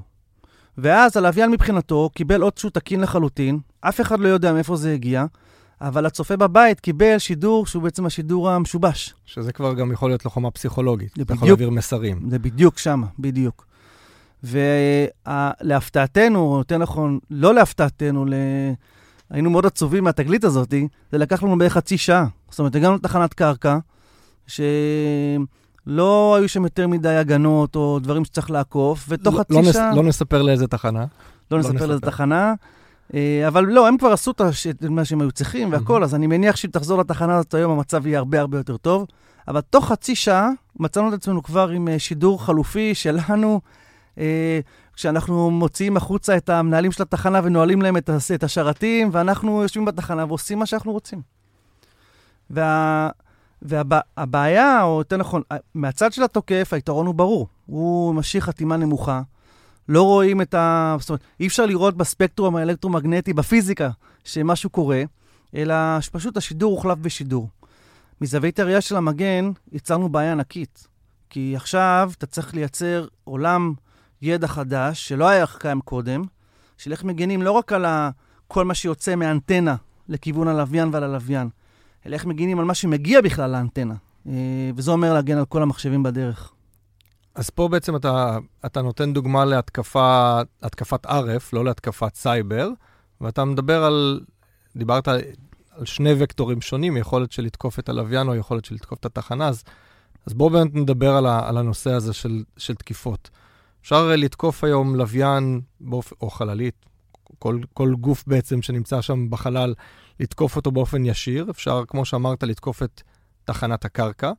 ואז 0.77 1.17
הלוויין 1.17 1.51
מבחינתו 1.51 2.09
קיבל 2.15 2.43
אות 2.43 2.57
שהוא 2.57 2.71
תקין 2.71 3.01
לחלוטין, 3.01 3.59
אף 3.81 4.01
אחד 4.01 4.19
לא 4.19 4.27
יודע 4.27 4.53
מאיפה 4.53 4.75
זה 4.75 4.93
הגיע, 4.93 5.25
אבל 5.81 6.05
הצופה 6.05 6.35
בבית 6.35 6.79
קיבל 6.79 7.17
שידור 7.17 7.65
שהוא 7.65 7.83
בעצם 7.83 8.05
השידור 8.05 8.49
המשובש. 8.49 9.13
שזה 9.25 9.53
כבר 9.53 9.73
גם 9.73 9.91
יכול 9.91 10.09
להיות 10.09 10.25
לוחמה 10.25 10.51
פסיכולוגית. 10.51 11.11
זה 11.15 11.23
יכול 11.33 11.47
להעביר 11.47 11.69
מסרים. 11.69 12.29
זה 12.29 12.39
בדיוק 12.39 12.77
שמה, 12.77 13.07
בדיוק. 13.19 13.65
ולהפתעתנו, 14.43 16.39
או 16.39 16.57
יותר 16.57 16.77
נכון, 16.77 17.19
לא 17.31 17.53
להפתעתנו, 17.53 18.25
ל... 18.25 18.33
היינו 19.29 19.49
מאוד 19.49 19.65
עצובים 19.65 20.03
מהתגלית 20.03 20.43
הזאת, 20.43 20.73
זה 21.11 21.17
לקח 21.17 21.43
לנו 21.43 21.57
בערך 21.57 21.73
חצי 21.73 21.97
שעה. 21.97 22.27
זאת 22.49 22.59
אומרת, 22.59 22.75
הגענו 22.75 22.95
לתחנת 22.95 23.33
קרקע, 23.33 23.77
ש... 24.47 24.61
לא 25.87 26.35
היו 26.35 26.49
שם 26.49 26.63
יותר 26.63 26.87
מדי 26.87 27.15
הגנות 27.15 27.75
או 27.75 27.99
דברים 27.99 28.25
שצריך 28.25 28.51
לעקוף, 28.51 29.05
ותוך 29.09 29.35
לא, 29.35 29.39
חצי 29.39 29.53
לא 29.53 29.63
שעה... 29.63 29.89
נס, 29.91 29.97
לא 29.97 30.03
נספר 30.03 30.41
לאיזה 30.41 30.67
תחנה. 30.67 31.05
לא 31.51 31.59
נספר 31.59 31.85
לאיזה 31.85 32.01
תחנה. 32.01 32.53
אה, 33.13 33.47
אבל 33.47 33.65
לא, 33.65 33.87
הם 33.87 33.97
כבר 33.97 34.11
עשו 34.11 34.31
את 34.31 34.41
מה 34.89 35.05
שהם 35.05 35.21
היו 35.21 35.31
צריכים 35.31 35.71
והכול, 35.71 36.03
אז 36.03 36.15
אני 36.15 36.27
מניח 36.27 36.55
שאם 36.55 36.69
תחזור 36.69 36.99
לתחנה 36.99 37.37
הזאת 37.37 37.53
היום, 37.53 37.71
המצב 37.71 38.07
יהיה 38.07 38.19
הרבה 38.19 38.39
הרבה 38.39 38.57
יותר 38.57 38.77
טוב. 38.77 39.07
אבל 39.47 39.61
תוך 39.61 39.87
חצי 39.87 40.15
שעה 40.15 40.49
מצאנו 40.79 41.09
את 41.09 41.13
עצמנו 41.13 41.43
כבר 41.43 41.69
עם 41.69 41.87
אה, 41.87 41.99
שידור 41.99 42.45
חלופי 42.45 42.95
שלנו, 42.95 43.61
אה, 44.17 44.59
כשאנחנו 44.95 45.51
מוציאים 45.51 45.97
החוצה 45.97 46.37
את 46.37 46.49
המנהלים 46.49 46.91
של 46.91 47.03
התחנה 47.03 47.41
ונועלים 47.43 47.81
להם 47.81 47.97
את 47.97 48.43
השרתים, 48.43 49.09
ואנחנו 49.11 49.61
יושבים 49.61 49.85
בתחנה 49.85 50.25
ועושים 50.25 50.59
מה 50.59 50.65
שאנחנו 50.65 50.91
רוצים. 50.91 51.21
וה... 52.49 53.09
והבעיה, 53.63 54.83
או 54.83 54.97
יותר 54.99 55.17
נכון, 55.17 55.41
מהצד 55.73 56.13
של 56.13 56.23
התוקף, 56.23 56.69
היתרון 56.73 57.05
הוא 57.05 57.15
ברור. 57.15 57.47
הוא 57.65 58.15
משאיר 58.15 58.43
חתימה 58.43 58.77
נמוכה, 58.77 59.21
לא 59.89 60.03
רואים 60.03 60.41
את 60.41 60.53
ה... 60.53 60.95
זאת 60.99 61.09
אומרת, 61.09 61.21
אי 61.39 61.47
אפשר 61.47 61.65
לראות 61.65 61.97
בספקטרום 61.97 62.55
האלקטרומגנטי, 62.55 63.33
בפיזיקה, 63.33 63.89
שמשהו 64.23 64.69
קורה, 64.69 65.03
אלא 65.55 65.75
שפשוט 66.01 66.37
השידור 66.37 66.71
הוחלף 66.71 66.97
בשידור. 66.97 67.49
מזווית 68.21 68.59
הראייה 68.59 68.81
של 68.81 68.95
המגן, 68.95 69.51
יצרנו 69.71 70.09
בעיה 70.09 70.31
ענקית. 70.31 70.87
כי 71.29 71.53
עכשיו 71.55 72.11
אתה 72.17 72.25
צריך 72.25 72.53
לייצר 72.53 73.07
עולם 73.23 73.73
ידע 74.21 74.47
חדש, 74.47 75.07
שלא 75.07 75.27
היה 75.27 75.45
קיים 75.47 75.81
קודם, 75.81 76.23
של 76.77 76.91
איך 76.91 77.03
מגנים 77.03 77.41
לא 77.41 77.51
רק 77.51 77.73
על 77.73 77.85
כל 78.47 78.65
מה 78.65 78.73
שיוצא 78.73 79.15
מהאנטנה 79.15 79.75
לכיוון 80.09 80.47
הלוויין 80.47 80.89
ועל 80.91 81.03
הלוויין, 81.03 81.49
אלא 82.05 82.13
איך 82.13 82.25
מגינים 82.25 82.59
על 82.59 82.65
מה 82.65 82.73
שמגיע 82.73 83.21
בכלל 83.21 83.51
לאנטנה. 83.51 83.95
אה, 84.27 84.33
וזה 84.75 84.91
אומר 84.91 85.13
להגן 85.13 85.37
על 85.37 85.45
כל 85.45 85.61
המחשבים 85.61 86.03
בדרך. 86.03 86.52
אז 87.35 87.49
פה 87.49 87.67
בעצם 87.67 87.95
אתה, 87.95 88.37
אתה 88.65 88.81
נותן 88.81 89.13
דוגמה 89.13 89.45
להתקפת 89.45 91.05
ערף, 91.05 91.53
לא 91.53 91.65
להתקפת 91.65 92.15
סייבר, 92.15 92.69
ואתה 93.21 93.45
מדבר 93.45 93.83
על, 93.83 94.21
דיברת 94.75 95.07
על, 95.07 95.21
על 95.71 95.85
שני 95.85 96.13
וקטורים 96.19 96.61
שונים, 96.61 96.97
יכולת 96.97 97.31
של 97.31 97.43
לתקוף 97.43 97.79
את 97.79 97.89
הלוויין 97.89 98.27
או 98.27 98.35
יכולת 98.35 98.65
של 98.65 98.75
לתקוף 98.75 98.99
את 98.99 99.05
התחנה, 99.05 99.47
אז, 99.47 99.63
אז 100.25 100.33
בואו 100.33 100.49
באמת 100.49 100.75
נדבר 100.75 101.15
על, 101.15 101.25
ה, 101.25 101.49
על 101.49 101.57
הנושא 101.57 101.91
הזה 101.91 102.13
של, 102.13 102.43
של 102.57 102.75
תקיפות. 102.75 103.29
אפשר 103.81 104.07
לתקוף 104.15 104.63
היום 104.63 104.95
לוויין 104.95 105.61
באופ... 105.79 106.13
או 106.21 106.29
חללית, 106.29 106.85
כל, 107.39 107.59
כל 107.73 107.93
גוף 107.95 108.23
בעצם 108.27 108.61
שנמצא 108.61 109.01
שם 109.01 109.29
בחלל, 109.29 109.73
לתקוף 110.19 110.55
אותו 110.55 110.71
באופן 110.71 111.05
ישיר. 111.05 111.47
אפשר, 111.49 111.83
כמו 111.87 112.05
שאמרת, 112.05 112.43
לתקוף 112.43 112.83
את 112.83 113.01
תחנת 113.45 113.85
הקרקע. 113.85 114.31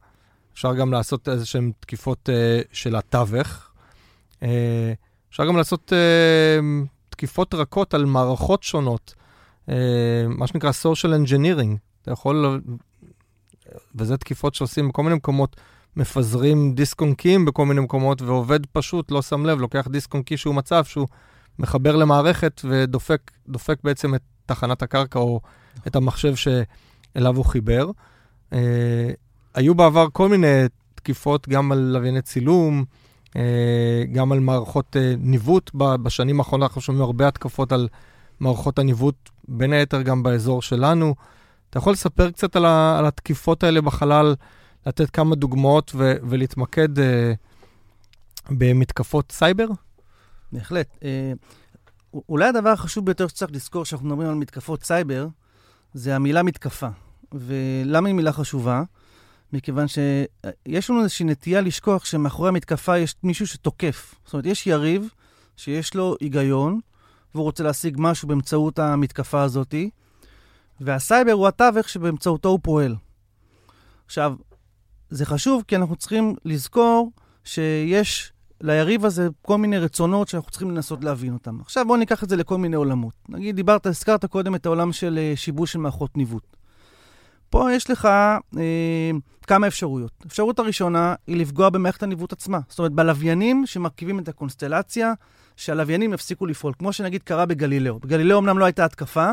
אפשר 0.55 0.75
גם 0.75 0.93
לעשות 0.93 1.29
איזה 1.29 1.47
שהן 1.47 1.73
תקיפות 1.81 2.29
uh, 2.29 2.67
של 2.73 2.97
התווך. 2.97 3.71
Uh, 4.41 4.45
אפשר 5.31 5.47
גם 5.47 5.57
לעשות 5.57 5.93
uh, 5.93 6.87
תקיפות 7.09 7.55
רכות 7.55 7.95
על 7.95 8.05
מערכות 8.05 8.63
שונות, 8.63 9.15
uh, 9.67 9.73
מה 10.29 10.47
שנקרא 10.47 10.71
social 10.71 11.27
engineering. 11.27 11.77
אתה 12.03 12.13
יכול, 12.13 12.61
וזה 13.95 14.17
תקיפות 14.17 14.55
שעושים 14.55 14.89
בכל 14.89 15.03
מיני 15.03 15.15
מקומות, 15.15 15.57
מפזרים 15.97 16.75
דיסק 16.75 17.01
און 17.01 17.15
קיים 17.15 17.45
בכל 17.45 17.67
מיני 17.67 17.81
מקומות, 17.81 18.23
ועובד 18.23 18.67
פשוט, 18.67 19.11
לא 19.11 19.23
שם 19.23 19.47
לב, 19.47 19.59
לוקח 19.59 19.89
דיסק 19.89 20.15
און 20.15 20.23
קי 20.23 20.37
שהוא 20.37 20.55
מצב 20.55 20.85
שהוא 20.85 21.09
מחבר 21.59 21.97
למערכת 21.97 22.61
ודופק 22.65 23.81
בעצם 23.85 24.15
את 24.15 24.23
תחנת 24.47 24.83
הקרקע 24.83 25.19
או 25.19 25.41
את 25.87 25.97
המחשב 25.97 26.35
שאליו 26.35 27.37
הוא 27.37 27.45
חיבר. 27.45 27.91
היו 29.55 29.75
בעבר 29.75 30.07
כל 30.13 30.29
מיני 30.29 30.63
תקיפות, 30.95 31.49
גם 31.49 31.73
על 31.73 31.79
לווייני 31.79 32.23
צילום, 32.23 32.85
אה, 33.37 34.03
גם 34.13 34.33
על 34.33 34.41
מערכות 34.41 34.97
אה, 34.97 35.15
ניווט. 35.19 35.71
בשנים 35.75 36.41
האחרונות 36.41 36.71
אנחנו 36.71 36.81
שומעים 36.81 37.05
הרבה 37.05 37.29
התקפות 37.29 37.73
על 37.73 37.89
מערכות 38.41 38.79
הניווט, 38.79 39.31
בין 39.49 39.73
היתר 39.73 40.03
גם 40.03 40.23
באזור 40.23 40.63
שלנו. 40.63 41.15
אתה 41.71 41.79
יכול 41.79 41.93
לספר 41.93 42.31
קצת 42.31 42.57
על, 42.57 42.65
ה, 42.65 42.99
על 42.99 43.07
התקיפות 43.07 43.65
האלה 43.65 43.81
בחלל, 43.81 44.35
לתת 44.87 45.11
כמה 45.11 45.35
דוגמאות 45.35 45.93
ו, 45.95 46.15
ולהתמקד 46.23 46.99
אה, 46.99 47.33
במתקפות 48.51 49.33
סייבר? 49.33 49.67
בהחלט. 50.53 50.87
אה, 51.05 51.33
אולי 52.29 52.49
הדבר 52.49 52.69
החשוב 52.69 53.07
ביותר 53.07 53.29
שצריך 53.29 53.53
לזכור 53.53 53.85
כשאנחנו 53.85 54.09
מדברים 54.09 54.29
על 54.29 54.35
מתקפות 54.35 54.85
סייבר, 54.85 55.27
זה 55.95 56.17
המילה 56.17 56.43
מתקפה. 56.43 56.89
ולמה 57.33 58.09
היא 58.09 58.15
מילה 58.15 58.33
חשובה? 58.33 58.83
מכיוון 59.55 59.87
שיש 59.89 60.91
לנו 60.91 61.03
איזושהי 61.03 61.27
נטייה 61.27 61.61
לשכוח 61.61 62.05
שמאחורי 62.05 62.49
המתקפה 62.49 62.99
יש 62.99 63.15
מישהו 63.23 63.47
שתוקף. 63.47 64.15
זאת 64.25 64.33
אומרת, 64.33 64.47
יש 64.47 64.67
יריב 64.67 65.11
שיש 65.57 65.95
לו 65.95 66.17
היגיון, 66.21 66.81
והוא 67.35 67.45
רוצה 67.45 67.65
להשיג 67.65 67.97
משהו 67.99 68.29
באמצעות 68.29 68.79
המתקפה 68.79 69.43
הזאת, 69.43 69.75
והסייבר 70.81 71.33
הוא 71.33 71.49
התווך 71.49 71.89
שבאמצעותו 71.89 72.49
הוא 72.49 72.59
פועל. 72.63 72.97
עכשיו, 74.07 74.35
זה 75.11 75.27
חשוב 75.27 75.63
כי 75.69 75.77
אנחנו 75.77 75.97
צריכים 75.97 76.35
לזכור 76.45 77.13
שיש 77.45 78.33
ליריב 78.61 79.05
הזה 79.05 79.29
כל 79.43 79.59
מיני 79.59 79.79
רצונות 79.79 80.29
שאנחנו 80.29 80.51
צריכים 80.51 80.71
לנסות 80.71 81.05
להבין 81.05 81.33
אותם. 81.33 81.61
עכשיו 81.61 81.85
בואו 81.87 81.99
ניקח 81.99 82.25
את 82.25 82.29
זה 82.29 82.37
לכל 82.37 82.59
מיני 82.59 82.77
עולמות. 82.77 83.15
נגיד, 83.29 83.57
דיברת, 83.57 83.87
הזכרת 83.87 84.25
קודם 84.25 84.55
את 84.55 84.67
העולם 84.67 84.93
של 84.93 85.19
אה, 85.19 85.33
שיבוש 85.37 85.73
של 85.73 85.79
מערכות 85.79 86.17
ניווט. 86.17 86.57
פה 87.51 87.73
יש 87.73 87.91
לך 87.91 88.05
אה, 88.59 89.11
כמה 89.45 89.67
אפשרויות. 89.67 90.13
האפשרות 90.25 90.59
הראשונה 90.59 91.15
היא 91.27 91.37
לפגוע 91.37 91.71
במערכת 91.71 92.03
הניווט 92.03 92.33
עצמה. 92.33 92.59
זאת 92.69 92.79
אומרת, 92.79 92.93
בלוויינים 92.93 93.67
שמרכיבים 93.67 94.19
את 94.19 94.29
הקונסטלציה, 94.29 95.13
שהלוויינים 95.57 96.13
יפסיקו 96.13 96.47
לפעול, 96.47 96.73
כמו 96.79 96.93
שנגיד 96.93 97.23
קרה 97.23 97.47
בגלילאו. 97.47 97.99
בגלילאו 97.99 98.39
אמנם 98.39 98.59
לא 98.59 98.65
הייתה 98.65 98.85
התקפה, 98.85 99.31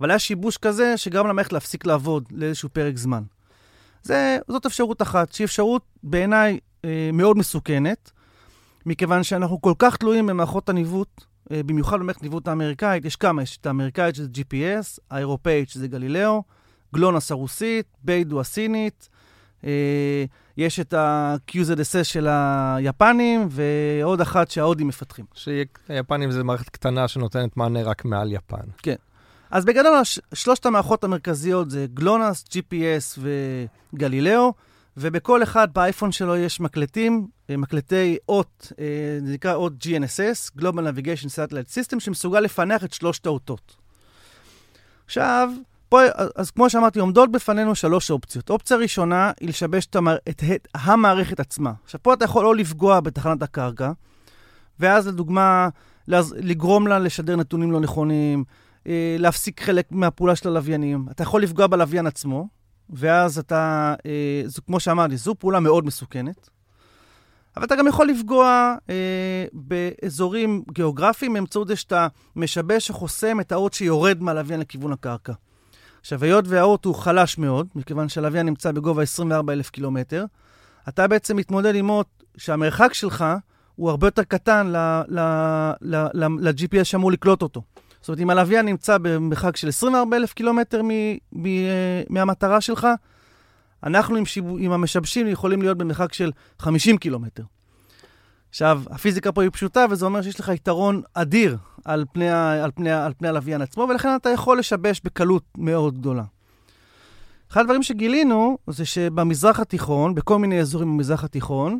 אבל 0.00 0.10
היה 0.10 0.18
שיבוש 0.18 0.56
כזה 0.56 0.96
שגרם 0.96 1.26
למערכת 1.26 1.52
להפסיק 1.52 1.86
לעבוד 1.86 2.24
לאיזשהו 2.30 2.68
פרק 2.68 2.96
זמן. 2.96 3.22
זה, 4.02 4.38
זאת 4.48 4.66
אפשרות 4.66 5.02
אחת, 5.02 5.32
שהיא 5.32 5.44
אפשרות 5.44 5.82
בעיניי 6.02 6.58
אה, 6.84 7.10
מאוד 7.12 7.38
מסוכנת, 7.38 8.10
מכיוון 8.86 9.22
שאנחנו 9.22 9.60
כל 9.60 9.72
כך 9.78 9.96
תלויים 9.96 10.26
במערכות 10.26 10.68
הניווט, 10.68 11.24
אה, 11.52 11.62
במיוחד 11.62 12.00
במערכת 12.00 12.20
הניווט 12.20 12.48
האמריקאית, 12.48 13.04
יש 13.04 13.16
כמה, 13.16 13.42
יש 13.42 13.56
את 13.56 13.66
האמריקאית 13.66 14.14
שזה 14.14 14.28
GPS, 14.34 15.00
האירופאית 15.10 15.68
שזה 15.68 15.88
גלילאו, 15.88 16.42
גלונס 16.94 17.30
הרוסית, 17.30 17.86
ביידו 18.02 18.40
הסינית, 18.40 19.08
יש 20.56 20.80
את 20.80 20.94
ה-QZSS 20.94 22.04
של 22.04 22.26
היפנים, 22.30 23.48
ועוד 23.50 24.20
אחת 24.20 24.50
שההודים 24.50 24.88
מפתחים. 24.88 25.24
שהיפנים 25.34 26.30
זה 26.30 26.44
מערכת 26.44 26.68
קטנה 26.68 27.08
שנותנת 27.08 27.56
מענה 27.56 27.82
רק 27.82 28.04
מעל 28.04 28.32
יפן. 28.32 28.56
כן. 28.82 28.96
אז 29.50 29.64
בגדול, 29.64 30.00
שלושת 30.34 30.66
המערכות 30.66 31.04
המרכזיות 31.04 31.70
זה 31.70 31.86
גלונס, 31.94 32.44
GPS 32.44 33.20
וגלילאו, 33.94 34.52
ובכל 34.96 35.42
אחד 35.42 35.74
באייפון 35.74 36.12
שלו 36.12 36.36
יש 36.36 36.60
מקלטים, 36.60 37.26
אה, 37.50 37.56
מקלטי 37.56 38.16
אות, 38.28 38.72
אה, 38.78 38.84
זה 39.26 39.32
נקרא 39.32 39.54
אות 39.54 39.72
GNSS, 39.80 40.60
Global 40.60 40.62
Navigation 40.62 41.28
Satellite 41.28 41.70
System, 41.72 42.00
שמסוגל 42.00 42.40
לפענח 42.40 42.84
את 42.84 42.92
שלושת 42.92 43.26
האותות. 43.26 43.76
עכשיו, 45.06 45.50
פה, 45.88 46.00
אז 46.36 46.50
כמו 46.50 46.70
שאמרתי, 46.70 47.00
עומדות 47.00 47.32
בפנינו 47.32 47.74
שלוש 47.74 48.10
אופציות. 48.10 48.50
אופציה 48.50 48.76
ראשונה 48.76 49.32
היא 49.40 49.48
לשבש 49.48 49.86
את, 49.86 49.96
המע... 49.96 50.14
את, 50.28 50.42
המערכת 50.74 51.40
עצמה. 51.40 51.72
עכשיו, 51.84 52.02
פה 52.02 52.14
אתה 52.14 52.24
יכול 52.24 52.46
או 52.46 52.54
לפגוע 52.54 53.00
בתחנת 53.00 53.42
הקרקע, 53.42 53.92
ואז 54.80 55.08
לדוגמה, 55.08 55.68
לגרום 56.36 56.86
לה 56.86 56.98
לשדר 56.98 57.36
נתונים 57.36 57.72
לא 57.72 57.80
נכונים, 57.80 58.44
אה, 58.86 59.16
להפסיק 59.18 59.62
חלק 59.62 59.86
מהפעולה 59.90 60.36
של 60.36 60.48
הלוויינים. 60.48 61.06
אתה 61.10 61.22
יכול 61.22 61.42
לפגוע 61.42 61.66
בלוויין 61.66 62.06
עצמו, 62.06 62.48
ואז 62.90 63.38
אתה, 63.38 63.94
אה, 64.06 64.42
זו, 64.46 64.62
כמו 64.66 64.80
שאמרתי, 64.80 65.16
זו 65.16 65.34
פעולה 65.34 65.60
מאוד 65.60 65.86
מסוכנת. 65.86 66.50
אבל 67.56 67.66
אתה 67.66 67.76
גם 67.76 67.86
יכול 67.86 68.08
לפגוע 68.08 68.74
אה, 68.90 69.44
באזורים 69.52 70.62
גיאוגרפיים 70.72 71.32
באמצעות 71.32 71.68
זה 71.68 71.76
שאתה 71.76 72.06
משבש 72.36 72.90
או 72.90 72.94
חוסם 72.94 73.40
את 73.40 73.52
האות 73.52 73.74
שיורד 73.74 74.22
מהלוויין 74.22 74.60
לכיוון 74.60 74.92
הקרקע. 74.92 75.32
עכשיו, 76.08 76.24
היות 76.24 76.44
והאות 76.48 76.84
הוא 76.84 76.94
חלש 76.94 77.38
מאוד, 77.38 77.66
מכיוון 77.74 78.08
שהלוויין 78.08 78.46
נמצא 78.46 78.72
בגובה 78.72 79.02
24,000 79.02 79.70
קילומטר, 79.70 80.24
אתה 80.88 81.08
בעצם 81.08 81.36
מתמודד 81.36 81.74
עם 81.74 81.90
אות 81.90 82.24
שהמרחק 82.36 82.94
שלך 82.94 83.24
הוא 83.76 83.90
הרבה 83.90 84.06
יותר 84.06 84.22
קטן 84.22 84.72
ל-GPS 85.80 86.84
שאמור 86.84 87.12
לקלוט 87.12 87.42
אותו. 87.42 87.62
זאת 88.00 88.08
אומרת, 88.08 88.20
אם 88.20 88.30
הלוויין 88.30 88.66
נמצא 88.66 88.98
במרחק 88.98 89.56
של 89.56 89.68
24,000 89.68 90.32
קילומטר 90.32 90.82
מ- 90.84 91.16
מהמטרה 92.08 92.60
שלך, 92.60 92.88
אנחנו 93.84 94.16
עם, 94.16 94.26
שיב... 94.26 94.44
עם 94.58 94.72
המשבשים 94.72 95.26
יכולים 95.26 95.62
להיות 95.62 95.78
במרחק 95.78 96.12
של 96.12 96.32
50 96.58 96.98
קילומטר. 96.98 97.42
עכשיו, 98.50 98.82
הפיזיקה 98.90 99.32
פה 99.32 99.42
היא 99.42 99.50
פשוטה, 99.50 99.86
וזה 99.90 100.04
אומר 100.04 100.22
שיש 100.22 100.40
לך 100.40 100.48
יתרון 100.48 101.02
אדיר 101.14 101.56
על 101.84 102.04
פני, 102.12 102.30
על 102.30 102.70
פני, 102.74 102.92
על 102.92 103.12
פני 103.18 103.28
הלוויין 103.28 103.62
עצמו, 103.62 103.86
ולכן 103.90 104.08
אתה 104.16 104.30
יכול 104.30 104.58
לשבש 104.58 105.00
בקלות 105.04 105.44
מאוד 105.58 105.98
גדולה. 105.98 106.24
אחד 107.50 107.60
הדברים 107.60 107.82
שגילינו 107.82 108.58
זה 108.66 108.84
שבמזרח 108.84 109.60
התיכון, 109.60 110.14
בכל 110.14 110.38
מיני 110.38 110.60
אזורים 110.60 110.88
במזרח 110.88 111.24
התיכון, 111.24 111.78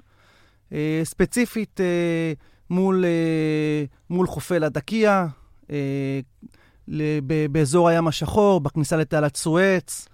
אה, 0.73 1.01
ספציפית 1.05 1.81
אה, 1.81 2.33
מול, 2.71 3.05
אה, 3.05 3.85
מול 4.11 4.27
חופי 4.27 4.59
לדקיה, 4.59 5.27
אה, 5.71 6.21
באזור 7.53 7.89
הים 7.89 8.09
השחור, 8.09 8.61
בכניסה 8.61 8.97
לתעלת 8.97 9.37
סואץ, 9.37 10.09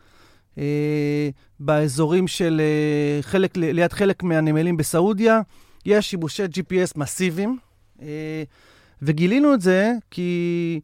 אה, 0.58 1.28
באזורים 1.60 2.28
של 2.28 2.60
אה, 2.60 3.22
חלק, 3.22 3.56
ליד 3.56 3.92
חלק 3.92 4.22
מהנמלים 4.22 4.76
בסעודיה, 4.76 5.40
יש 5.86 6.10
שיבושי 6.10 6.44
GPS 6.44 6.92
מסיביים, 6.96 7.58
אה, 8.02 8.42
וגילינו 9.02 9.54
את 9.54 9.60
זה 9.60 9.92
כי 10.10 10.80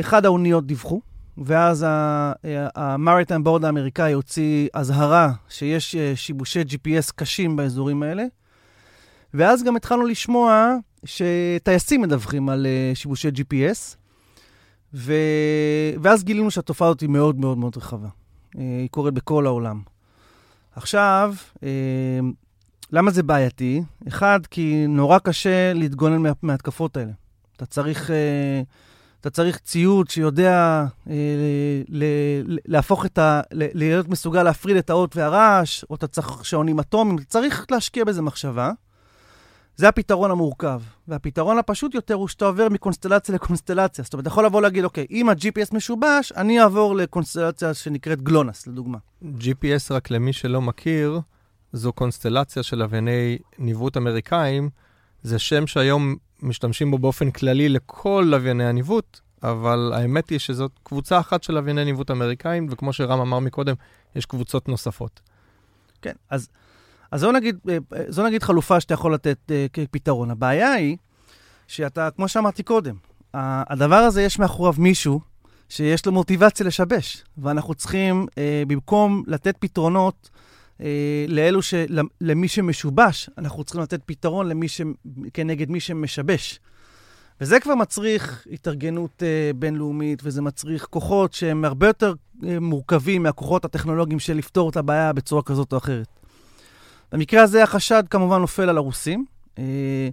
אחד 0.00 0.24
האוניות 0.24 0.66
דיווחו, 0.66 1.00
ואז 1.38 1.86
המריטיים 2.74 3.44
בורד 3.44 3.64
האמריקאי 3.64 4.12
הוציא 4.12 4.68
אזהרה 4.72 5.32
שיש 5.48 5.96
שיבושי 6.14 6.62
GPS 6.62 7.12
קשים 7.16 7.56
באזורים 7.56 8.02
האלה, 8.02 8.24
ואז 9.34 9.62
גם 9.62 9.76
התחלנו 9.76 10.06
לשמוע 10.06 10.76
שטייסים 11.04 12.02
מדווחים 12.02 12.48
על 12.48 12.66
שיבושי 12.94 13.28
GPS, 13.28 13.96
ו... 14.94 15.12
ואז 16.02 16.24
גילינו 16.24 16.50
שהתופעה 16.50 16.88
הזאת 16.88 17.00
היא 17.00 17.08
מאוד 17.08 17.40
מאוד 17.40 17.58
מאוד 17.58 17.76
רחבה. 17.76 18.08
היא 18.54 18.88
קורית 18.90 19.14
בכל 19.14 19.46
העולם. 19.46 19.80
עכשיו, 20.76 21.34
למה 22.92 23.10
זה 23.10 23.22
בעייתי? 23.22 23.82
אחד, 24.08 24.40
כי 24.50 24.86
נורא 24.86 25.18
קשה 25.18 25.72
להתגונן 25.72 26.22
מה, 26.22 26.30
מההתקפות 26.42 26.96
האלה. 26.96 27.12
אתה 27.56 27.66
צריך, 27.66 28.10
uh, 28.10 28.12
אתה 29.20 29.30
צריך 29.30 29.58
ציוד 29.58 30.10
שיודע 30.10 30.84
ל, 31.88 32.04
להפוך 32.66 33.06
את 33.06 33.18
ה... 33.18 33.40
להיות 33.52 34.08
מסוגל 34.08 34.42
להפריד 34.42 34.76
את 34.76 34.90
האות 34.90 35.16
והרעש, 35.16 35.84
או 35.90 35.94
אתה 35.94 36.06
צריך 36.06 36.44
שעונים 36.44 36.80
אטומיים, 36.80 37.18
צריך 37.28 37.66
להשקיע 37.70 38.04
בזה 38.04 38.22
מחשבה. 38.22 38.72
זה 39.76 39.88
הפתרון 39.88 40.30
המורכב. 40.30 40.80
והפתרון 41.08 41.58
הפשוט 41.58 41.94
יותר 41.94 42.14
הוא 42.14 42.28
שאתה 42.28 42.44
עובר 42.44 42.68
מקונסטלציה 42.68 43.34
לקונסטלציה. 43.34 44.04
זאת 44.04 44.12
אומרת, 44.12 44.22
אתה 44.22 44.28
יכול 44.28 44.44
לבוא 44.44 44.62
להגיד, 44.62 44.84
אוקיי, 44.84 45.06
אם 45.10 45.28
ה-GPS 45.28 45.74
משובש, 45.74 46.32
אני 46.36 46.60
אעבור 46.60 46.96
לקונסטלציה 46.96 47.74
שנקראת 47.74 48.22
גלונס, 48.22 48.66
לדוגמה. 48.66 48.98
GPS, 49.22 49.90
רק 49.90 50.10
למי 50.10 50.32
שלא 50.32 50.62
מכיר, 50.62 51.20
זו 51.72 51.92
קונסטלציה 51.92 52.62
של 52.62 52.78
לווייני 52.78 53.38
ניווט 53.58 53.96
אמריקאים. 53.96 54.70
זה 55.22 55.38
שם 55.38 55.66
שהיום 55.66 56.16
משתמשים 56.42 56.90
בו 56.90 56.98
באופן 56.98 57.30
כללי 57.30 57.68
לכל 57.68 58.26
לווייני 58.26 58.64
הניווט, 58.64 59.20
אבל 59.42 59.92
האמת 59.94 60.30
היא 60.30 60.38
שזאת 60.38 60.70
קבוצה 60.82 61.20
אחת 61.20 61.42
של 61.42 61.52
לווייני 61.52 61.84
ניווט 61.84 62.10
אמריקאים, 62.10 62.66
וכמו 62.70 62.92
שרם 62.92 63.20
אמר 63.20 63.38
מקודם, 63.38 63.74
יש 64.16 64.26
קבוצות 64.26 64.68
נוספות. 64.68 65.20
כן, 66.02 66.12
אז, 66.30 66.48
אז 67.10 67.20
זו, 67.20 67.32
נגיד, 67.32 67.58
אה, 67.68 67.78
זו 68.08 68.26
נגיד 68.26 68.42
חלופה 68.42 68.80
שאתה 68.80 68.94
יכול 68.94 69.14
לתת 69.14 69.38
uh, 69.48 69.52
כפתרון. 69.72 70.30
הבעיה 70.30 70.72
היא 70.72 70.96
שאתה, 71.66 72.08
כמו 72.10 72.28
שאמרתי 72.28 72.62
קודם, 72.62 72.94
הדבר 73.34 73.96
הזה 73.96 74.22
יש 74.22 74.38
מאחוריו 74.38 74.74
מישהו 74.78 75.20
שיש 75.68 76.06
לו 76.06 76.12
מוטיבציה 76.12 76.66
לשבש, 76.66 77.24
ואנחנו 77.38 77.74
צריכים, 77.74 78.26
במקום 78.66 79.22
לתת 79.26 79.56
פתרונות, 79.58 80.30
אה, 80.32 80.40
לאלו 81.28 81.62
ש... 81.62 81.74
למי 82.20 82.48
שמשובש, 82.48 83.30
אנחנו 83.38 83.64
צריכים 83.64 83.82
לתת 83.82 84.00
פתרון 84.06 84.48
למי 84.48 84.68
ש... 84.68 84.80
כנגד 85.34 85.70
מי 85.70 85.80
שמשבש. 85.80 86.60
וזה 87.40 87.60
כבר 87.60 87.74
מצריך 87.74 88.46
התארגנות 88.52 89.22
אה, 89.22 89.50
בינלאומית, 89.56 90.20
וזה 90.24 90.42
מצריך 90.42 90.86
כוחות 90.90 91.32
שהם 91.32 91.64
הרבה 91.64 91.86
יותר 91.86 92.14
אה, 92.46 92.60
מורכבים 92.60 93.22
מהכוחות 93.22 93.64
הטכנולוגיים 93.64 94.18
של 94.18 94.36
לפתור 94.36 94.70
את 94.70 94.76
הבעיה 94.76 95.12
בצורה 95.12 95.42
כזאת 95.42 95.72
או 95.72 95.78
אחרת. 95.78 96.06
במקרה 97.12 97.42
הזה 97.42 97.62
החשד 97.62 98.02
כמובן 98.10 98.40
נופל 98.40 98.68
על 98.68 98.76
הרוסים. 98.76 99.24
אה, 99.58 100.08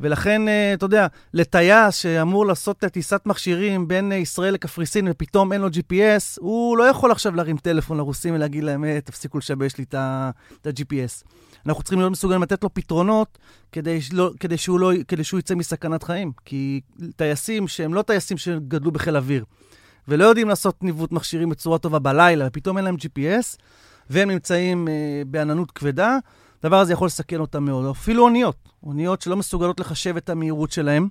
ולכן, 0.00 0.48
אה, 0.48 0.74
אתה 0.74 0.84
יודע, 0.84 1.06
לטייס 1.34 1.94
שאמור 1.94 2.46
לעשות 2.46 2.78
טיסת 2.78 3.20
מכשירים 3.26 3.88
בין 3.88 4.12
ישראל 4.12 4.54
לקפריסין 4.54 5.08
ופתאום 5.10 5.52
אין 5.52 5.60
לו 5.60 5.68
GPS, 5.68 6.38
הוא 6.40 6.78
לא 6.78 6.84
יכול 6.84 7.12
עכשיו 7.12 7.34
להרים 7.34 7.56
טלפון 7.56 7.96
לרוסים 7.96 8.34
ולהגיד 8.34 8.64
להם, 8.64 8.84
אה, 8.84 8.98
תפסיקו 9.04 9.38
לשבש 9.38 9.76
לי 9.78 9.84
את 9.84 9.94
ה-GPS. 9.94 11.24
אנחנו 11.66 11.82
צריכים 11.82 11.98
להיות 11.98 12.12
מסוגלים 12.12 12.42
לתת 12.42 12.62
לו 12.62 12.74
פתרונות 12.74 13.38
כדי, 13.72 14.00
שלא, 14.00 14.30
כדי, 14.40 14.56
שהוא 14.56 14.80
לא, 14.80 14.92
כדי 15.08 15.24
שהוא 15.24 15.40
יצא 15.40 15.54
מסכנת 15.54 16.02
חיים. 16.02 16.32
כי 16.44 16.80
טייסים 17.16 17.68
שהם 17.68 17.94
לא 17.94 18.02
טייסים 18.02 18.38
שגדלו 18.38 18.90
בחיל 18.90 19.16
אוויר, 19.16 19.44
ולא 20.08 20.24
יודעים 20.24 20.48
לעשות 20.48 20.82
ניווט 20.82 21.12
מכשירים 21.12 21.48
בצורה 21.48 21.78
טובה 21.78 21.98
בלילה, 21.98 22.46
ופתאום 22.48 22.76
אין 22.76 22.84
להם 22.84 22.94
GPS, 22.94 23.56
והם 24.10 24.30
נמצאים 24.30 24.88
אה, 24.88 25.22
בעננות 25.26 25.70
כבדה, 25.70 26.18
הדבר 26.64 26.80
הזה 26.80 26.92
יכול 26.92 27.06
לסכן 27.06 27.40
אותם 27.40 27.64
מאוד. 27.64 27.86
אפילו 27.86 28.24
אוניות, 28.24 28.68
אוניות 28.82 29.22
שלא 29.22 29.36
מסוגלות 29.36 29.80
לחשב 29.80 30.16
את 30.16 30.30
המהירות 30.30 30.72
שלהם. 30.72 31.08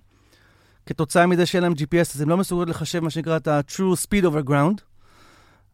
כתוצאה 0.85 1.27
מזה 1.27 1.45
שאין 1.45 1.63
להם 1.63 1.73
GPS, 1.73 2.15
אז 2.15 2.21
הן 2.21 2.29
לא 2.29 2.37
מסוגלות 2.37 2.69
לחשב 2.69 2.99
מה 2.99 3.09
שנקרא 3.09 3.37
את 3.37 3.47
ה-true 3.47 4.05
speed 4.05 4.23
over 4.23 4.49
ground. 4.49 4.81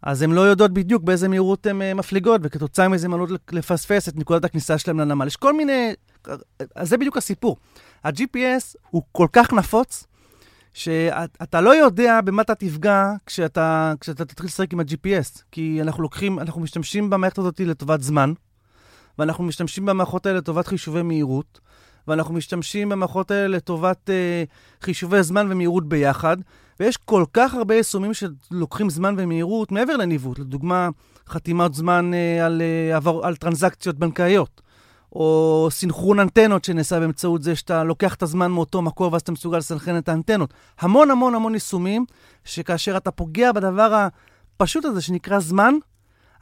אז 0.01 0.21
הן 0.21 0.31
לא 0.31 0.41
יודעות 0.41 0.71
בדיוק 0.71 1.03
באיזה 1.03 1.27
מהירות 1.27 1.65
הן 1.65 1.81
uh, 1.81 1.93
מפליגות, 1.95 2.41
וכתוצאה 2.43 2.87
מזה 2.87 3.07
הן 3.07 3.13
עלולות 3.13 3.41
לפספס 3.51 4.09
את 4.09 4.15
נקודת 4.15 4.45
הכניסה 4.45 4.77
שלהם 4.77 4.99
לנמל. 4.99 5.27
יש 5.27 5.35
כל 5.35 5.53
מיני... 5.53 5.93
אז 6.75 6.89
זה 6.89 6.97
בדיוק 6.97 7.17
הסיפור. 7.17 7.57
ה-GPS 8.03 8.75
הוא 8.89 9.03
כל 9.11 9.27
כך 9.33 9.53
נפוץ, 9.53 10.05
שאתה 10.73 11.61
לא 11.61 11.75
יודע 11.75 12.21
במה 12.21 12.41
אתה 12.41 12.55
תפגע 12.55 13.11
כשאתה, 13.25 13.93
כשאתה 13.99 14.25
תתחיל 14.25 14.45
לשחק 14.45 14.73
עם 14.73 14.79
ה-GPS. 14.79 15.41
כי 15.51 15.81
אנחנו 15.81 16.03
לוקחים, 16.03 16.39
אנחנו 16.39 16.61
משתמשים 16.61 17.09
במערכת 17.09 17.37
הזאת 17.37 17.59
לטובת 17.59 18.01
זמן. 18.01 18.33
ואנחנו 19.19 19.43
משתמשים 19.43 19.85
במערכות 19.85 20.25
האלה 20.25 20.37
לטובת 20.37 20.67
חישובי 20.67 21.01
מהירות, 21.01 21.59
ואנחנו 22.07 22.33
משתמשים 22.33 22.89
במערכות 22.89 23.31
האלה 23.31 23.47
לטובת 23.47 24.09
אה, 24.09 24.43
חישובי 24.81 25.23
זמן 25.23 25.47
ומהירות 25.51 25.89
ביחד, 25.89 26.37
ויש 26.79 26.97
כל 26.97 27.25
כך 27.33 27.53
הרבה 27.53 27.75
יישומים 27.75 28.11
שלוקחים 28.13 28.89
זמן 28.89 29.15
ומהירות 29.17 29.71
מעבר 29.71 29.97
לניווט, 29.97 30.39
לדוגמה, 30.39 30.89
חתימת 31.27 31.73
זמן 31.73 32.11
אה, 32.13 32.45
על, 32.45 32.61
אה, 32.61 32.95
עבר, 32.95 33.25
על 33.25 33.35
טרנזקציות 33.35 33.99
בנקאיות. 33.99 34.61
או 35.15 35.67
סינכרון 35.71 36.19
אנטנות 36.19 36.65
שנעשה 36.65 36.99
באמצעות 36.99 37.43
זה 37.43 37.55
שאתה 37.55 37.83
לוקח 37.83 38.15
את 38.15 38.23
הזמן 38.23 38.51
מאותו 38.51 38.81
מקור 38.81 39.13
ואז 39.13 39.21
אתה 39.21 39.31
מסוגל 39.31 39.57
לסנכרן 39.57 39.97
את 39.97 40.09
האנטנות. 40.09 40.53
המון 40.79 41.11
המון 41.11 41.35
המון 41.35 41.53
יישומים, 41.53 42.05
שכאשר 42.43 42.97
אתה 42.97 43.11
פוגע 43.11 43.51
בדבר 43.51 44.07
הפשוט 44.59 44.85
הזה 44.85 45.01
שנקרא 45.01 45.39
זמן, 45.39 45.73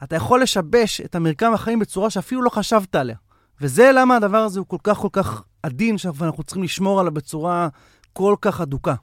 אתה 0.02 0.16
יכול 0.16 0.42
לשבש 0.42 1.00
את 1.00 1.14
המרקם 1.14 1.54
החיים 1.54 1.78
בצורה 1.78 2.10
שאפילו 2.10 2.42
לא 2.42 2.50
חשבת 2.50 2.94
עליה. 2.94 3.16
וזה 3.60 3.90
למה 3.94 4.16
הדבר 4.16 4.38
הזה 4.38 4.60
הוא 4.60 4.66
כל 4.66 4.76
כך 4.82 4.96
כל 4.96 5.08
כך 5.12 5.42
עדין, 5.62 5.98
שאנחנו 5.98 6.42
צריכים 6.42 6.62
לשמור 6.62 7.00
עליו 7.00 7.12
בצורה 7.12 7.68
כל 8.12 8.34
כך 8.40 8.60
הדוקה. 8.60 8.94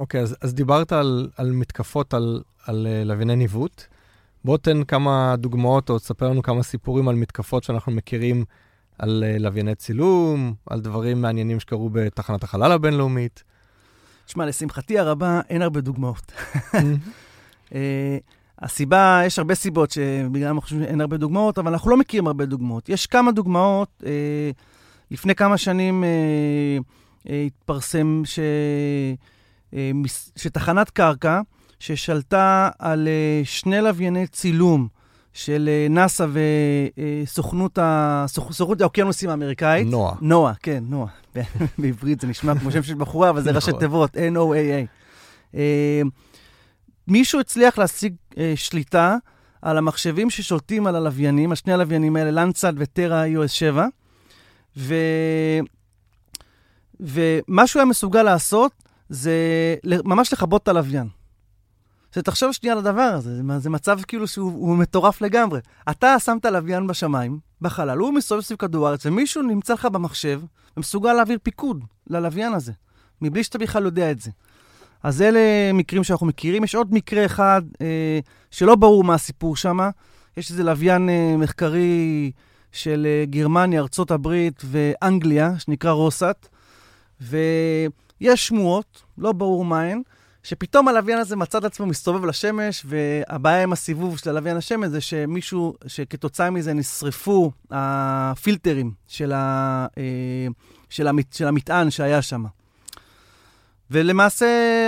אוקיי, 0.00 0.20
okay, 0.20 0.22
אז, 0.22 0.36
אז 0.40 0.54
דיברת 0.54 0.92
על, 0.92 1.28
על 1.36 1.52
מתקפות 1.52 2.14
על, 2.14 2.42
על 2.66 2.86
uh, 2.86 3.08
לווייני 3.08 3.36
ניווט. 3.36 3.84
בוא 4.44 4.58
תן 4.58 4.84
כמה 4.84 5.36
דוגמאות, 5.36 5.90
או 5.90 5.98
תספר 5.98 6.28
לנו 6.28 6.42
כמה 6.42 6.62
סיפורים 6.62 7.08
על 7.08 7.14
מתקפות 7.14 7.64
שאנחנו 7.64 7.92
מכירים 7.92 8.44
על 8.98 9.24
uh, 9.26 9.42
לווייני 9.42 9.74
צילום, 9.74 10.54
על 10.66 10.80
דברים 10.80 11.22
מעניינים 11.22 11.60
שקרו 11.60 11.90
בתחנת 11.90 12.42
החלל 12.42 12.72
הבינלאומית. 12.72 13.44
תשמע, 14.26 14.46
לשמחתי 14.46 14.98
הרבה, 14.98 15.40
אין 15.48 15.62
הרבה 15.62 15.80
דוגמאות. 15.80 16.32
הסיבה, 18.62 19.22
יש 19.26 19.38
הרבה 19.38 19.54
סיבות 19.54 19.90
שבגלל 19.90 20.46
אנחנו 20.46 20.62
חושבים 20.62 20.82
שאין 20.82 21.00
הרבה 21.00 21.16
דוגמאות, 21.16 21.58
אבל 21.58 21.72
אנחנו 21.72 21.90
לא 21.90 21.96
מכירים 21.96 22.26
הרבה 22.26 22.46
דוגמאות. 22.46 22.88
יש 22.88 23.06
כמה 23.06 23.32
דוגמאות. 23.32 24.02
אה, 24.06 24.50
לפני 25.10 25.34
כמה 25.34 25.58
שנים 25.58 26.04
אה, 26.04 26.08
אה, 27.30 27.42
התפרסם 27.46 28.22
ש, 28.24 28.38
אה, 29.74 29.90
שתחנת 30.36 30.90
קרקע 30.90 31.40
ששלטה 31.78 32.70
על 32.78 33.08
אה, 33.08 33.40
שני 33.44 33.80
לווייני 33.80 34.26
צילום 34.26 34.88
של 35.32 35.68
אה, 35.72 35.86
נאס"א 35.90 36.26
וסוכנות 37.24 37.78
אה, 37.78 38.26
האוקיינוסים 38.80 39.30
האמריקאית. 39.30 39.86
נועה. 39.86 40.14
נועה, 40.20 40.52
כן, 40.62 40.84
נועה. 40.88 41.10
בעברית 41.78 42.20
זה 42.20 42.26
נשמע 42.26 42.58
כמו 42.58 42.70
שם 42.70 42.82
של 42.82 42.94
בחורה, 42.94 43.30
אבל 43.30 43.42
זה 43.42 43.50
ראשי 43.56 43.70
נכון. 43.70 43.80
תיבות, 43.80 44.16
N-O-A-A. 44.16 44.86
אה, 45.54 46.02
מישהו 47.12 47.40
הצליח 47.40 47.78
להשיג 47.78 48.14
אה, 48.38 48.52
שליטה 48.56 49.16
על 49.62 49.78
המחשבים 49.78 50.30
ששולטים 50.30 50.86
על 50.86 50.96
הלוויינים, 50.96 51.50
על 51.50 51.56
שני 51.56 51.72
הלוויינים 51.72 52.16
האלה, 52.16 52.30
לנדסאט 52.30 52.74
וטרה 52.78 53.24
iOS 53.26 53.48
7, 53.48 53.86
ו... 54.76 54.94
ומה 57.00 57.66
שהוא 57.66 57.80
היה 57.80 57.86
מסוגל 57.86 58.22
לעשות 58.22 58.72
זה 59.08 59.34
ממש 59.84 60.32
לכבות 60.32 60.62
את 60.62 60.68
הלוויין. 60.68 61.08
תחשוב 62.10 62.52
שנייה 62.52 62.72
על 62.72 62.78
הדבר 62.78 63.02
הזה, 63.02 63.36
זה, 63.36 63.58
זה 63.58 63.70
מצב 63.70 63.98
כאילו 64.08 64.28
שהוא 64.28 64.76
מטורף 64.76 65.20
לגמרי. 65.20 65.60
אתה 65.90 66.18
שמת 66.18 66.44
לוויין 66.44 66.86
בשמיים, 66.86 67.38
בחלל, 67.60 67.98
הוא 67.98 68.14
מסתובב 68.14 68.40
סביב 68.40 68.58
כדור 68.58 68.86
הארץ, 68.86 69.06
ומישהו 69.06 69.42
נמצא 69.42 69.74
לך 69.74 69.84
במחשב 69.84 70.42
ומסוגל 70.76 71.12
להעביר 71.12 71.38
פיקוד 71.42 71.84
ללוויין 72.06 72.54
הזה, 72.54 72.72
מבלי 73.22 73.44
שאתה 73.44 73.58
בכלל 73.58 73.84
יודע 73.84 74.10
את 74.10 74.20
זה. 74.20 74.30
אז 75.02 75.22
אלה 75.22 75.72
מקרים 75.74 76.04
שאנחנו 76.04 76.26
מכירים. 76.26 76.64
יש 76.64 76.74
עוד 76.74 76.94
מקרה 76.94 77.26
אחד 77.26 77.62
אה, 77.80 78.18
שלא 78.50 78.74
ברור 78.74 79.04
מה 79.04 79.14
הסיפור 79.14 79.56
שם. 79.56 79.78
יש 80.36 80.50
איזה 80.50 80.64
לוויין 80.64 81.08
אה, 81.08 81.36
מחקרי 81.36 82.32
של 82.72 83.06
אה, 83.06 83.24
גרמניה, 83.26 83.80
ארצות 83.80 84.10
הברית 84.10 84.62
ואנגליה, 84.64 85.58
שנקרא 85.58 85.90
רוסאט, 85.90 86.48
ויש 87.20 88.46
שמועות, 88.46 89.02
לא 89.18 89.32
ברור 89.32 89.64
מה 89.64 89.82
הן, 89.82 90.02
שפתאום 90.42 90.88
הלוויין 90.88 91.18
הזה 91.18 91.36
מצא 91.36 91.58
את 91.58 91.64
עצמו 91.64 91.86
מסתובב 91.86 92.24
לשמש, 92.24 92.86
והבעיה 92.88 93.62
עם 93.62 93.72
הסיבוב 93.72 94.18
של 94.18 94.30
הלוויין 94.30 94.56
השמש 94.56 94.88
זה 94.88 95.00
שמישהו, 95.00 95.74
שכתוצאה 95.86 96.50
מזה 96.50 96.72
נשרפו 96.72 97.52
הפילטרים 97.70 98.92
של, 99.06 99.32
ה, 99.32 99.86
אה, 99.98 100.46
של, 100.90 101.08
המת, 101.08 101.32
של 101.32 101.48
המטען 101.48 101.90
שהיה 101.90 102.22
שם. 102.22 102.44
ולמעשה 103.92 104.46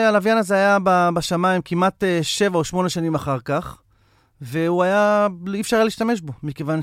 הלוויין 0.09 0.39
הזה 0.39 0.55
היה 0.55 0.79
בשמיים 1.15 1.63
כמעט 1.63 2.05
אה, 2.05 2.19
שבע 2.23 2.59
או 2.59 2.65
שמונה 2.65 2.89
שנים 2.89 3.15
אחר 3.15 3.39
כך, 3.41 3.79
והוא 4.41 4.83
היה, 4.83 5.29
אי 5.55 5.61
אפשר 5.61 5.77
היה 5.77 5.85
להשתמש 5.85 6.21
בו, 6.21 6.33
מכיוון 6.43 6.81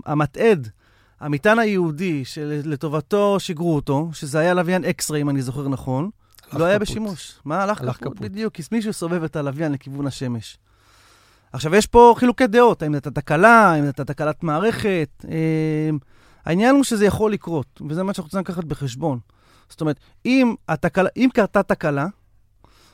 שהמטעד, 0.00 0.68
המטען 1.20 1.58
היהודי 1.58 2.24
שלטובתו 2.24 3.40
שיגרו 3.40 3.74
אותו, 3.74 4.10
שזה 4.12 4.38
היה 4.38 4.54
לוויין 4.54 4.84
אקס-ריי, 4.84 5.22
אם 5.22 5.30
אני 5.30 5.42
זוכר 5.42 5.68
נכון, 5.68 6.10
לא 6.52 6.64
היה 6.64 6.78
בשימוש. 6.78 7.34
מה 7.44 7.62
הלך 7.62 7.78
כפות? 7.78 8.20
בדיוק, 8.20 8.54
כי 8.54 8.62
מישהו 8.72 8.92
סובב 8.92 9.24
את 9.24 9.36
הלוויין 9.36 9.72
לכיוון 9.72 10.06
השמש. 10.06 10.58
עכשיו, 11.52 11.74
יש 11.74 11.86
פה 11.86 12.14
חילוקי 12.18 12.46
דעות, 12.46 12.82
האם 12.82 12.94
זו 12.94 13.00
תקלה, 13.00 13.70
האם 13.72 13.86
זו 13.86 13.92
תקלת 13.92 14.42
מערכת. 14.42 15.24
העניין 16.44 16.74
הוא 16.74 16.84
שזה 16.84 17.06
יכול 17.06 17.32
לקרות, 17.32 17.82
וזה 17.88 18.02
מה 18.02 18.14
שאנחנו 18.14 18.30
צריכים 18.30 18.44
לקחת 18.52 18.64
בחשבון. 18.64 19.18
זאת 19.68 19.80
אומרת, 19.80 20.00
אם, 20.26 20.54
התקלה, 20.68 21.08
אם 21.16 21.28
קרתה 21.34 21.62
תקלה, 21.62 22.06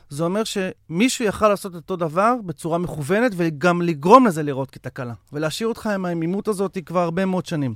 זה 0.09 0.23
אומר 0.23 0.41
שמישהו 0.43 1.25
יכל 1.25 1.47
לעשות 1.49 1.75
אותו 1.75 1.95
דבר 1.95 2.33
בצורה 2.45 2.77
מכוונת 2.77 3.31
וגם 3.35 3.81
לגרום 3.81 4.27
לזה 4.27 4.43
לראות 4.43 4.71
כתקלה, 4.71 5.13
ולהשאיר 5.33 5.69
אותך 5.69 5.87
עם 5.87 6.05
העמימות 6.05 6.47
הזאת 6.47 6.77
כבר 6.85 6.99
הרבה 6.99 7.25
מאוד 7.25 7.45
שנים. 7.45 7.75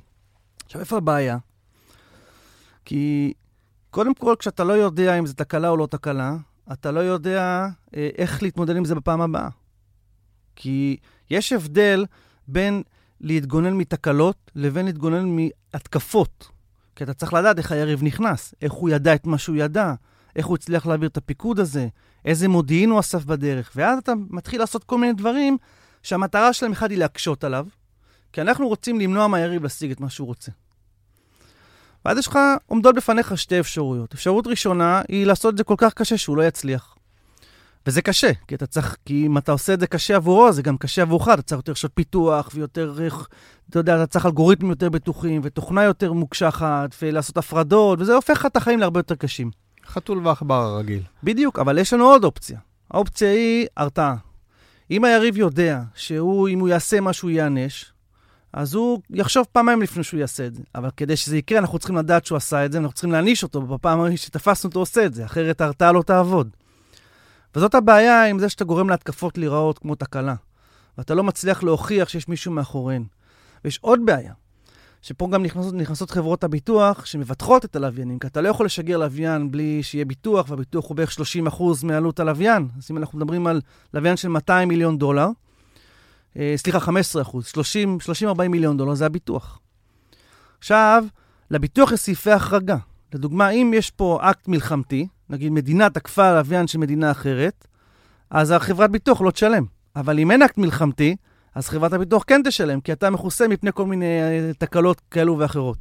עכשיו, 0.66 0.82
איפה 0.82 0.98
הבעיה? 0.98 1.38
כי 2.86 3.34
קודם 3.90 4.14
כל, 4.14 4.36
כשאתה 4.40 4.64
לא 4.64 4.74
יודע 4.74 5.20
אם 5.20 5.26
זו 5.26 5.34
תקלה 5.34 5.70
או 5.70 5.78
לא 5.78 5.86
תקלה, 5.86 6.36
אתה 6.72 6.92
לא 6.92 7.00
יודע 7.00 7.68
אה, 7.96 8.10
איך 8.18 8.44
להתמודד 8.44 8.76
עם 8.76 8.86
זה 8.86 8.96
בפעם 8.96 9.22
הבאה. 9.22 9.50
כי 10.56 10.98
יש 11.30 11.54
הבדל 11.54 12.06
בין 12.48 12.84
להתגונן 13.24 13.74
מתקלות 13.74 14.52
לבין 14.56 14.86
להתגונן 14.86 15.36
מהתקפות. 15.36 16.48
כי 16.96 17.04
אתה 17.04 17.14
צריך 17.14 17.34
לדעת 17.34 17.58
איך 17.58 17.72
היריב 17.72 18.04
נכנס, 18.04 18.54
איך 18.62 18.74
הוא 18.74 18.90
ידע 18.90 19.16
את 19.16 19.28
מה 19.28 19.38
שהוא 19.38 19.56
ידע, 19.56 19.94
איך 20.36 20.46
הוא 20.46 20.56
הצליח 20.56 20.86
להעביר 20.86 21.10
את 21.10 21.18
הפיקוד 21.18 21.60
הזה, 21.60 21.88
איזה 22.26 22.48
מודיעין 22.48 22.90
הוא 22.90 23.00
אסף 23.00 23.26
בדרך. 23.26 23.72
ואז 23.76 23.98
אתה 23.98 24.14
מתחיל 24.30 24.60
לעשות 24.60 24.84
כל 24.84 24.98
מיני 24.98 25.14
דברים 25.14 25.58
שהמטרה 26.04 26.54
שלהם 26.54 26.72
אחד 26.72 26.92
היא 26.92 27.00
להקשות 27.00 27.44
עליו, 27.44 27.66
כי 28.34 28.42
אנחנו 28.42 28.68
רוצים 28.68 29.00
למנוע 29.00 29.28
מהיריב 29.28 29.64
להשיג 29.64 29.92
את 29.92 30.00
מה 30.00 30.10
שהוא 30.10 30.28
רוצה. 30.28 30.52
ואז 32.06 32.18
יש 32.18 32.28
לך, 32.28 32.40
עומדות 32.66 32.96
בפניך 32.96 33.38
שתי 33.38 33.60
אפשרויות. 33.60 34.14
אפשרות 34.14 34.48
ראשונה 34.48 35.02
היא 35.08 35.26
לעשות 35.26 35.54
את 35.54 35.58
זה 35.58 35.64
כל 35.64 35.76
כך 35.78 35.94
קשה 35.94 36.18
שהוא 36.18 36.38
לא 36.38 36.48
יצליח. 36.48 36.93
וזה 37.88 38.02
קשה, 38.02 38.32
כי 38.48 38.56
אתה 38.56 38.66
צריך, 38.66 38.98
כי 39.06 39.26
אם 39.26 39.38
אתה 39.38 39.52
עושה 39.52 39.74
את 39.74 39.80
זה 39.80 39.88
קשה 39.88 40.16
עבורו, 40.16 40.52
זה 40.52 40.62
גם 40.62 40.78
קשה 40.78 41.02
עבורך, 41.02 41.30
אתה 41.34 41.42
צריך 41.42 41.60
יותר 41.60 41.74
שעות 41.74 41.92
פיתוח, 41.96 42.50
ויותר, 42.54 42.94
אתה 43.70 43.80
יודע, 43.80 43.96
אתה 43.96 44.08
צריך 44.08 44.26
אלגוריתמים 44.26 44.70
יותר 44.70 44.90
בטוחים, 44.90 45.42
ותוכנה 45.44 45.84
יותר 45.84 46.14
מוקשחת, 46.14 46.96
ולעשות 47.02 47.38
הפרדות, 47.38 48.02
וזה 48.02 48.16
הופך 48.16 48.40
לך 48.40 48.46
את 48.46 48.58
החיים 48.58 48.80
להרבה 48.80 49.00
יותר 49.00 49.16
קשים. 49.16 49.52
חתול 49.88 50.28
ועכבר 50.28 50.64
הרגיל. 50.64 51.02
בדיוק, 51.24 51.60
אבל 51.60 51.78
יש 51.78 51.94
לנו 51.94 52.06
עוד 52.06 52.24
אופציה. 52.24 52.60
האופציה 52.92 53.32
היא 53.32 53.68
הרתעה. 53.78 54.16
אם 54.92 55.04
היריב 55.04 55.38
יודע 55.38 55.82
שהוא, 55.96 56.50
אם 56.50 56.60
הוא 56.60 56.70
יעשה 56.70 57.02
משהו, 57.02 57.30
ייענש, 57.30 57.94
אז 58.54 58.74
הוא 58.74 59.00
יחשוב 59.10 59.46
פעמיים 59.52 59.82
לפני 59.82 60.04
שהוא 60.04 60.20
יעשה 60.20 60.48
את 60.48 60.56
זה. 60.56 60.62
אבל 60.76 60.90
כדי 60.98 61.16
שזה 61.16 61.38
יקרה, 61.38 61.60
אנחנו 61.60 61.80
צריכים 61.80 61.98
לדעת 61.98 62.26
שהוא 62.26 62.36
עשה 62.36 62.66
את 62.66 62.72
זה, 62.72 62.78
ואנחנו 62.78 62.94
צריכים 62.94 63.12
להעניש 63.12 63.44
אותו 63.44 63.62
בפעם 63.62 64.18
שתפסנו 64.18 64.68
אותו 64.68 64.80
עושה 64.80 65.06
את 65.06 65.14
זה, 65.14 65.26
אחרת 65.26 65.62
ההרתעה 65.62 65.92
לא 65.92 66.02
תעבוד. 66.02 66.50
וזאת 67.56 67.76
הבעיה 67.76 68.26
עם 68.26 68.40
זה 68.40 68.50
שאתה 68.50 68.64
גורם 68.64 68.90
להתקפות 68.90 69.38
להיראות 69.38 69.80
כמו 69.80 69.96
תקלה, 69.96 70.36
ואתה 70.98 71.16
לא 71.16 71.24
מצליח 71.24 71.64
להוכיח 71.64 72.10
שיש 72.10 72.28
מישהו 72.28 72.52
מאחוריהן. 72.52 73.04
ויש 73.66 73.80
עוד 73.82 74.00
בעיה, 74.06 74.34
שפה 75.02 75.28
גם 75.32 75.44
נכנסות, 75.44 75.74
נכנסות 75.74 76.12
חברות 76.12 76.44
הביטוח 76.44 77.06
שמבטחות 77.06 77.66
את 77.66 77.76
הלוויינים, 77.76 78.20
כי 78.20 78.28
אתה 78.28 78.42
לא 78.42 78.50
יכול 78.50 78.66
לשגר 78.66 78.98
לוויין 78.98 79.52
בלי 79.52 79.84
שיהיה 79.84 80.06
ביטוח, 80.06 80.50
והביטוח 80.50 80.88
הוא 80.88 80.98
בערך 80.98 81.12
30% 81.50 81.64
מעלות 81.84 82.20
הלוויין. 82.20 82.68
אז 82.78 82.92
אם 82.92 82.98
אנחנו 82.98 83.18
מדברים 83.18 83.48
על 83.48 83.62
לוויין 83.94 84.18
של 84.18 84.28
200 84.28 84.70
מיליון 84.70 84.98
דולר, 84.98 85.28
אה, 86.38 86.54
סליחה, 86.56 86.80
15%, 86.80 87.52
30-40 88.00 88.48
מיליון 88.48 88.78
דולר 88.78 88.94
זה 88.94 89.06
הביטוח. 89.06 89.60
עכשיו, 90.60 91.04
לביטוח 91.52 91.92
יש 91.92 92.00
סעיפי 92.00 92.32
החרגה. 92.32 92.78
לדוגמה, 93.14 93.50
אם 93.50 93.72
יש 93.76 93.92
פה 93.92 94.20
אקט 94.22 94.48
מלחמתי, 94.48 95.08
נגיד 95.30 95.52
מדינה 95.52 95.90
תקפה 95.90 96.34
לוויין 96.34 96.68
של 96.68 96.78
מדינה 96.78 97.12
אחרת, 97.12 97.68
אז 98.30 98.52
החברת 98.52 98.92
ביטוח 98.92 99.22
לא 99.22 99.32
תשלם. 99.32 99.66
אבל 99.96 100.20
אם 100.20 100.32
אין 100.32 100.42
אקט 100.42 100.58
מלחמתי, 100.58 101.16
אז 101.56 101.70
חברת 101.70 101.94
הביטוח 101.94 102.24
כן 102.28 102.42
תשלם, 102.46 102.82
כי 102.82 102.92
אתה 102.92 103.10
מכוסה 103.10 103.48
מפני 103.48 103.72
כל 103.74 103.86
מיני 103.86 104.22
אה, 104.22 104.52
תקלות 104.58 105.02
כאלו 105.12 105.40
ואחרות. 105.40 105.78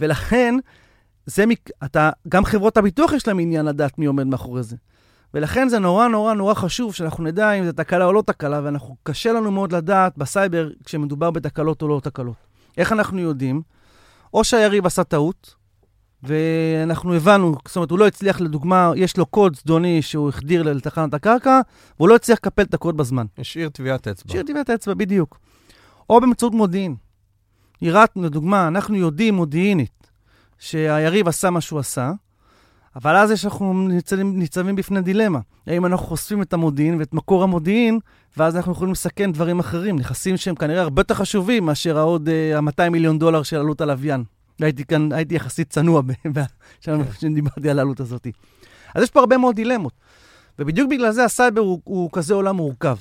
ולכן, 0.00 0.54
זה, 1.26 1.44
אתה, 1.84 2.10
גם 2.28 2.44
חברות 2.44 2.76
הביטוח 2.76 3.12
יש 3.12 3.28
להם 3.28 3.38
עניין 3.38 3.66
לדעת 3.66 3.98
מי 3.98 4.06
עומד 4.06 4.26
מאחורי 4.26 4.62
זה. 4.62 4.76
ולכן 5.34 5.68
זה 5.68 5.78
נורא 5.78 6.08
נורא 6.08 6.34
נורא 6.34 6.54
חשוב 6.54 6.94
שאנחנו 6.94 7.24
נדע 7.24 7.52
אם 7.52 7.64
זה 7.64 7.72
תקלה 7.72 8.04
או 8.04 8.12
לא 8.12 8.22
תקלה, 8.26 8.60
ואנחנו, 8.64 8.96
קשה 9.02 9.32
לנו 9.32 9.50
מאוד 9.50 9.72
לדעת 9.72 10.18
בסייבר 10.18 10.70
כשמדובר 10.84 11.30
בתקלות 11.30 11.82
או 11.82 11.88
לא 11.88 12.00
תקלות. 12.02 12.36
איך 12.78 12.92
אנחנו 12.92 13.20
יודעים? 13.20 13.62
או 14.34 14.44
שהיריב 14.44 14.86
עשה 14.86 15.04
טעות, 15.04 15.54
ואנחנו 16.26 17.14
הבנו, 17.14 17.54
זאת 17.66 17.76
אומרת, 17.76 17.90
הוא 17.90 17.98
לא 17.98 18.06
הצליח, 18.06 18.40
לדוגמה, 18.40 18.92
יש 18.96 19.16
לו 19.16 19.26
קוד 19.26 19.56
זדוני 19.56 20.02
שהוא 20.02 20.28
החדיר 20.28 20.62
לתחנת 20.62 21.14
הקרקע, 21.14 21.60
והוא 21.98 22.08
לא 22.08 22.16
הצליח 22.16 22.38
לקפל 22.38 22.62
את 22.62 22.74
הקוד 22.74 22.96
בזמן. 22.96 23.26
השאיר 23.38 23.68
טביעת 23.68 24.08
אצבע. 24.08 24.30
השאיר 24.30 24.42
טביעת 24.42 24.70
אצבע, 24.70 24.94
בדיוק. 24.94 25.38
או 26.10 26.20
באמצעות 26.20 26.52
מודיעין. 26.52 26.96
ירדנו, 27.82 28.22
לדוגמה, 28.22 28.68
אנחנו 28.68 28.96
יודעים 28.96 29.34
מודיעינית 29.34 30.10
שהיריב 30.58 31.28
עשה 31.28 31.50
מה 31.50 31.60
שהוא 31.60 31.78
עשה, 31.78 32.12
אבל 32.96 33.16
אז 33.16 33.30
יש 33.30 33.44
אנחנו 33.44 33.88
ניצבים, 33.88 34.38
ניצבים 34.38 34.76
בפני 34.76 35.02
דילמה. 35.02 35.38
האם 35.66 35.86
אנחנו 35.86 36.06
חושפים 36.06 36.42
את 36.42 36.52
המודיעין 36.52 36.98
ואת 36.98 37.14
מקור 37.14 37.42
המודיעין, 37.42 37.98
ואז 38.36 38.56
אנחנו 38.56 38.72
יכולים 38.72 38.92
לסכן 38.92 39.32
דברים 39.32 39.58
אחרים, 39.58 39.96
נכסים 39.96 40.36
שהם 40.36 40.54
כנראה 40.54 40.82
הרבה 40.82 41.00
יותר 41.00 41.14
חשובים 41.14 41.66
מאשר 41.66 41.98
העוד 41.98 42.28
ה-200 42.28 42.86
uh, 42.86 42.90
מיליון 42.90 43.18
דולר 43.18 43.42
של 43.42 43.56
עלות 43.56 43.80
הלוויין. 43.80 44.24
הייתי 44.60 44.84
כאן, 44.84 45.12
הייתי 45.12 45.34
יחסית 45.34 45.70
צנוע 45.70 46.02
כשדיברתי 47.10 47.62
כן. 47.62 47.68
על 47.68 47.78
העלות 47.78 48.00
הזאת. 48.00 48.26
אז 48.94 49.02
יש 49.02 49.10
פה 49.10 49.20
הרבה 49.20 49.38
מאוד 49.38 49.56
דילמות. 49.56 49.92
ובדיוק 50.58 50.90
בגלל 50.90 51.10
זה 51.10 51.24
הסייבר 51.24 51.60
הוא, 51.60 51.80
הוא 51.84 52.10
כזה 52.12 52.34
עולם 52.34 52.56
מורכב. 52.56 52.96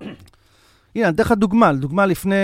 הנה, 0.94 1.04
אני 1.08 1.08
אתן 1.08 1.22
לך 1.22 1.32
דוגמה. 1.32 1.72
דוגמה 1.72 2.06
לפני, 2.06 2.34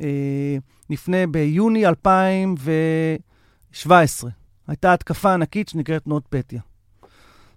אה, 0.00 0.56
לפני 0.90 1.26
ביוני 1.26 1.86
2017, 1.86 4.30
הייתה 4.68 4.92
התקפה 4.92 5.34
ענקית 5.34 5.68
שנקראת 5.68 6.06
נוט 6.06 6.24
פטיה. 6.28 6.60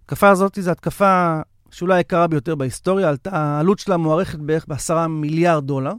התקפה 0.04 0.30
הזאת 0.30 0.58
זו 0.62 0.72
התקפה 0.72 1.42
שאולי 1.72 1.98
היקרה 1.98 2.28
ביותר 2.28 2.56
בהיסטוריה, 2.56 3.14
העלות 3.26 3.80
שלה 3.80 3.98
מוערכת 3.98 4.40
בערך 4.40 4.66
בעשרה 4.68 5.08
מיליארד 5.08 5.68
דולר. 5.68 5.94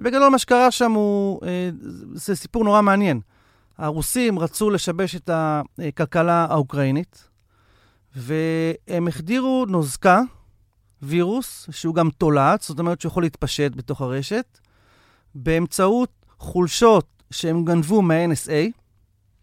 ובגדול 0.00 0.28
מה 0.28 0.38
שקרה 0.38 0.70
שם 0.70 0.92
הוא, 0.92 1.40
אה, 1.46 1.70
זה 2.14 2.36
סיפור 2.36 2.64
נורא 2.64 2.82
מעניין. 2.82 3.20
הרוסים 3.78 4.38
רצו 4.38 4.70
לשבש 4.70 5.16
את 5.16 5.30
הכלכלה 5.32 6.46
האוקראינית, 6.50 7.28
והם 8.16 9.08
החדירו 9.08 9.66
נוזקה, 9.68 10.20
וירוס, 11.02 11.68
שהוא 11.70 11.94
גם 11.94 12.10
תולעת, 12.18 12.62
זאת 12.62 12.78
אומרת 12.78 13.00
שהוא 13.00 13.10
יכול 13.10 13.22
להתפשט 13.22 13.76
בתוך 13.76 14.00
הרשת, 14.00 14.58
באמצעות 15.34 16.10
חולשות 16.38 17.06
שהם 17.30 17.64
גנבו 17.64 18.02
מה-NSA. 18.02 18.72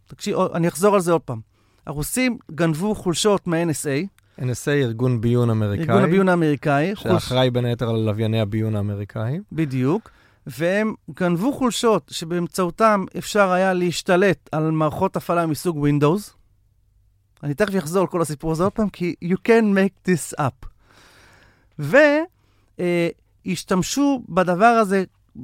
תקשיב, 0.08 0.38
אני 0.54 0.68
אחזור 0.68 0.96
על 0.96 1.02
זה 1.02 1.12
עוד 1.12 1.22
פעם. 1.22 1.40
הרוסים 1.86 2.38
גנבו 2.52 2.96
חולשות 2.96 3.48
מה-NSA. 3.48 4.08
NSA, 4.40 4.70
ארגון 4.70 5.22
ביון 5.22 5.50
אמריקאי. 5.50 5.90
ארגון 5.90 6.04
הביון 6.04 6.30
האמריקאי. 6.30 6.94
שאחראי 6.96 7.20
חולש... 7.20 7.54
בין 7.54 7.66
היתר 7.66 7.90
על 7.90 7.96
לווייני 7.96 8.40
הביון 8.40 8.76
האמריקאי. 8.76 9.40
בדיוק. 9.52 10.10
והם 10.48 10.94
גנבו 11.12 11.54
חולשות 11.54 12.12
שבאמצעותם 12.14 13.06
אפשר 13.18 13.52
היה 13.52 13.74
להשתלט 13.74 14.50
על 14.52 14.72
מערכות 14.72 15.16
הפעלה 15.16 15.46
מסוג 15.46 15.88
Windows. 15.88 16.32
אני 17.44 17.54
תכף 17.54 17.78
אחזור 17.78 18.02
על 18.02 18.08
כל 18.08 18.22
הסיפור 18.22 18.52
הזה 18.52 18.64
עוד 18.64 18.74
פעם, 18.74 18.90
כי 18.90 19.16
you 19.24 19.36
can 19.48 19.64
make 19.76 20.10
this 20.10 20.34
up. 20.40 20.68
והשתמשו 22.80 24.22
uh, 24.24 24.34
בדבר 24.34 24.66
הזה, 24.66 25.04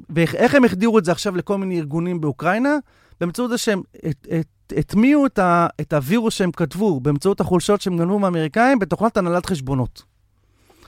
ואיך 0.10 0.56
הם 0.56 0.66
החדירו 0.66 1.00
את 1.00 1.06
זה 1.06 1.12
עכשיו 1.12 1.36
לכל 1.36 1.58
מיני 1.58 1.80
ארגונים 1.80 2.22
באוקראינה? 2.22 2.78
באמצעות 3.22 3.50
זה 3.50 3.58
שהם 3.58 3.82
את, 4.10 4.28
את, 4.40 4.74
הטמיעו 4.78 5.26
את, 5.26 5.40
ה, 5.40 5.68
את 5.82 5.94
הווירוס 5.94 6.34
שהם 6.34 6.52
כתבו 6.52 7.00
באמצעות 7.00 7.42
החולשות 7.42 7.82
שהם 7.82 7.98
גנבו 7.98 8.20
מהאמריקאים 8.20 8.80
בתוכנת 8.80 9.18
הנהלת 9.18 9.46
חשבונות. 9.46 10.13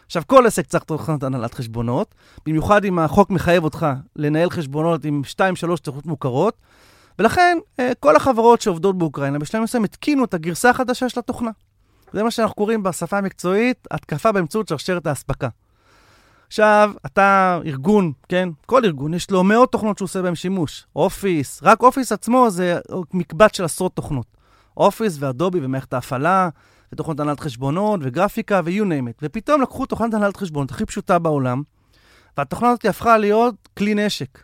עכשיו, 0.05 0.23
כל 0.27 0.47
עסק 0.47 0.65
צריך 0.65 0.83
תוכנת 0.83 1.23
הנהלת 1.23 1.53
חשבונות, 1.53 2.15
במיוחד 2.45 2.85
אם 2.85 2.99
החוק 2.99 3.29
מחייב 3.29 3.63
אותך 3.63 3.87
לנהל 4.15 4.49
חשבונות 4.49 5.05
עם 5.05 5.21
2-3 5.31 5.77
תוכנות 5.81 6.05
מוכרות, 6.05 6.57
ולכן 7.19 7.57
אה, 7.79 7.91
כל 7.99 8.15
החברות 8.15 8.61
שעובדות 8.61 8.97
באוקראינה 8.97 9.39
בשלב 9.39 9.61
מסוים 9.61 9.83
התקינו 9.83 10.23
את 10.23 10.33
הגרסה 10.33 10.69
החדשה 10.69 11.09
של 11.09 11.19
התוכנה. 11.19 11.51
זה 12.13 12.23
מה 12.23 12.31
שאנחנו 12.31 12.55
קוראים 12.55 12.83
בשפה 12.83 13.17
המקצועית, 13.17 13.87
התקפה 13.91 14.31
באמצעות 14.31 14.67
שרשרת 14.67 15.07
האספקה. 15.07 15.47
עכשיו, 16.47 16.91
אתה 17.05 17.59
ארגון, 17.65 18.11
כן? 18.29 18.49
כל 18.65 18.85
ארגון, 18.85 19.13
יש 19.13 19.31
לו 19.31 19.43
מאות 19.43 19.71
תוכנות 19.71 19.97
שהוא 19.97 20.05
עושה 20.05 20.21
בהן 20.21 20.35
שימוש. 20.35 20.87
אופיס, 20.95 21.59
רק 21.63 21.83
אופיס 21.83 22.11
עצמו 22.11 22.49
זה 22.49 22.79
מקבץ 23.13 23.57
של 23.57 23.63
עשרות 23.63 23.95
תוכנות. 23.95 24.25
אופיס 24.77 25.17
ואדובי 25.19 25.59
ומערכת 25.61 25.93
ההפעלה, 25.93 26.49
ותוכנות 26.93 27.19
הנהלת 27.19 27.39
חשבונות, 27.39 28.00
וגרפיקה, 28.04 28.62
ו-you 28.65 28.84
name 28.84 29.10
it. 29.10 29.19
ופתאום 29.21 29.62
לקחו 29.62 29.86
תוכנת 29.86 30.13
הנהלת 30.13 30.38
חשבונות 30.38 30.71
הכי 30.71 30.86
פשוטה 30.86 31.19
בעולם, 31.19 31.63
והתוכנה 32.38 32.69
הזאת 32.69 32.86
הפכה 32.86 33.17
להיות 33.17 33.69
כלי 33.78 33.93
נשק. 33.95 34.43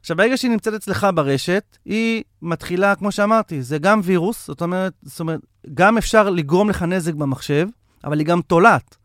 עכשיו, 0.00 0.16
ברגע 0.16 0.36
שהיא 0.36 0.50
נמצאת 0.50 0.74
אצלך 0.74 1.06
ברשת, 1.14 1.78
היא 1.84 2.22
מתחילה, 2.42 2.94
כמו 2.94 3.12
שאמרתי, 3.12 3.62
זה 3.62 3.78
גם 3.78 4.00
וירוס, 4.04 4.46
זאת 4.46 4.62
אומרת, 4.62 4.92
זאת 5.02 5.20
אומרת, 5.20 5.40
גם 5.74 5.98
אפשר 5.98 6.30
לגרום 6.30 6.70
לך 6.70 6.82
נזק 6.82 7.14
במחשב, 7.14 7.68
אבל 8.04 8.18
היא 8.18 8.26
גם 8.26 8.42
תולעת. 8.42 8.96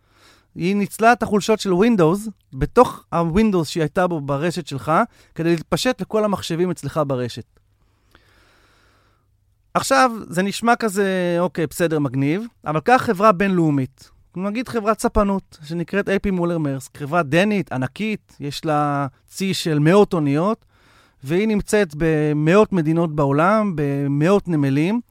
היא 0.55 0.75
ניצלה 0.75 1.13
את 1.13 1.23
החולשות 1.23 1.59
של 1.59 1.71
Windows 1.71 2.29
בתוך 2.53 3.03
ה-Windows 3.11 3.65
שהיא 3.65 3.83
הייתה 3.83 4.07
בו 4.07 4.21
ברשת 4.21 4.67
שלך, 4.67 4.91
כדי 5.35 5.49
להתפשט 5.49 6.01
לכל 6.01 6.25
המחשבים 6.25 6.71
אצלך 6.71 7.01
ברשת. 7.07 7.58
עכשיו, 9.79 10.11
זה 10.29 10.43
נשמע 10.43 10.75
כזה, 10.75 11.37
אוקיי, 11.39 11.67
בסדר, 11.67 11.99
מגניב, 11.99 12.43
אבל 12.65 12.79
קח 12.79 13.01
חברה 13.05 13.31
בינלאומית, 13.31 14.09
נגיד 14.35 14.69
חברת 14.69 15.01
ספנות, 15.01 15.57
שנקראת 15.63 16.07
AP 16.09 16.31
מולר 16.31 16.57
מרסק, 16.57 16.97
חברה 16.97 17.23
דנית, 17.23 17.71
ענקית, 17.71 18.35
יש 18.39 18.65
לה 18.65 19.07
צי 19.27 19.53
של 19.53 19.79
מאות 19.79 20.13
אוניות, 20.13 20.65
והיא 21.23 21.47
נמצאת 21.47 21.93
במאות 21.97 22.73
מדינות 22.73 23.15
בעולם, 23.15 23.73
במאות 23.75 24.47
נמלים, 24.47 25.01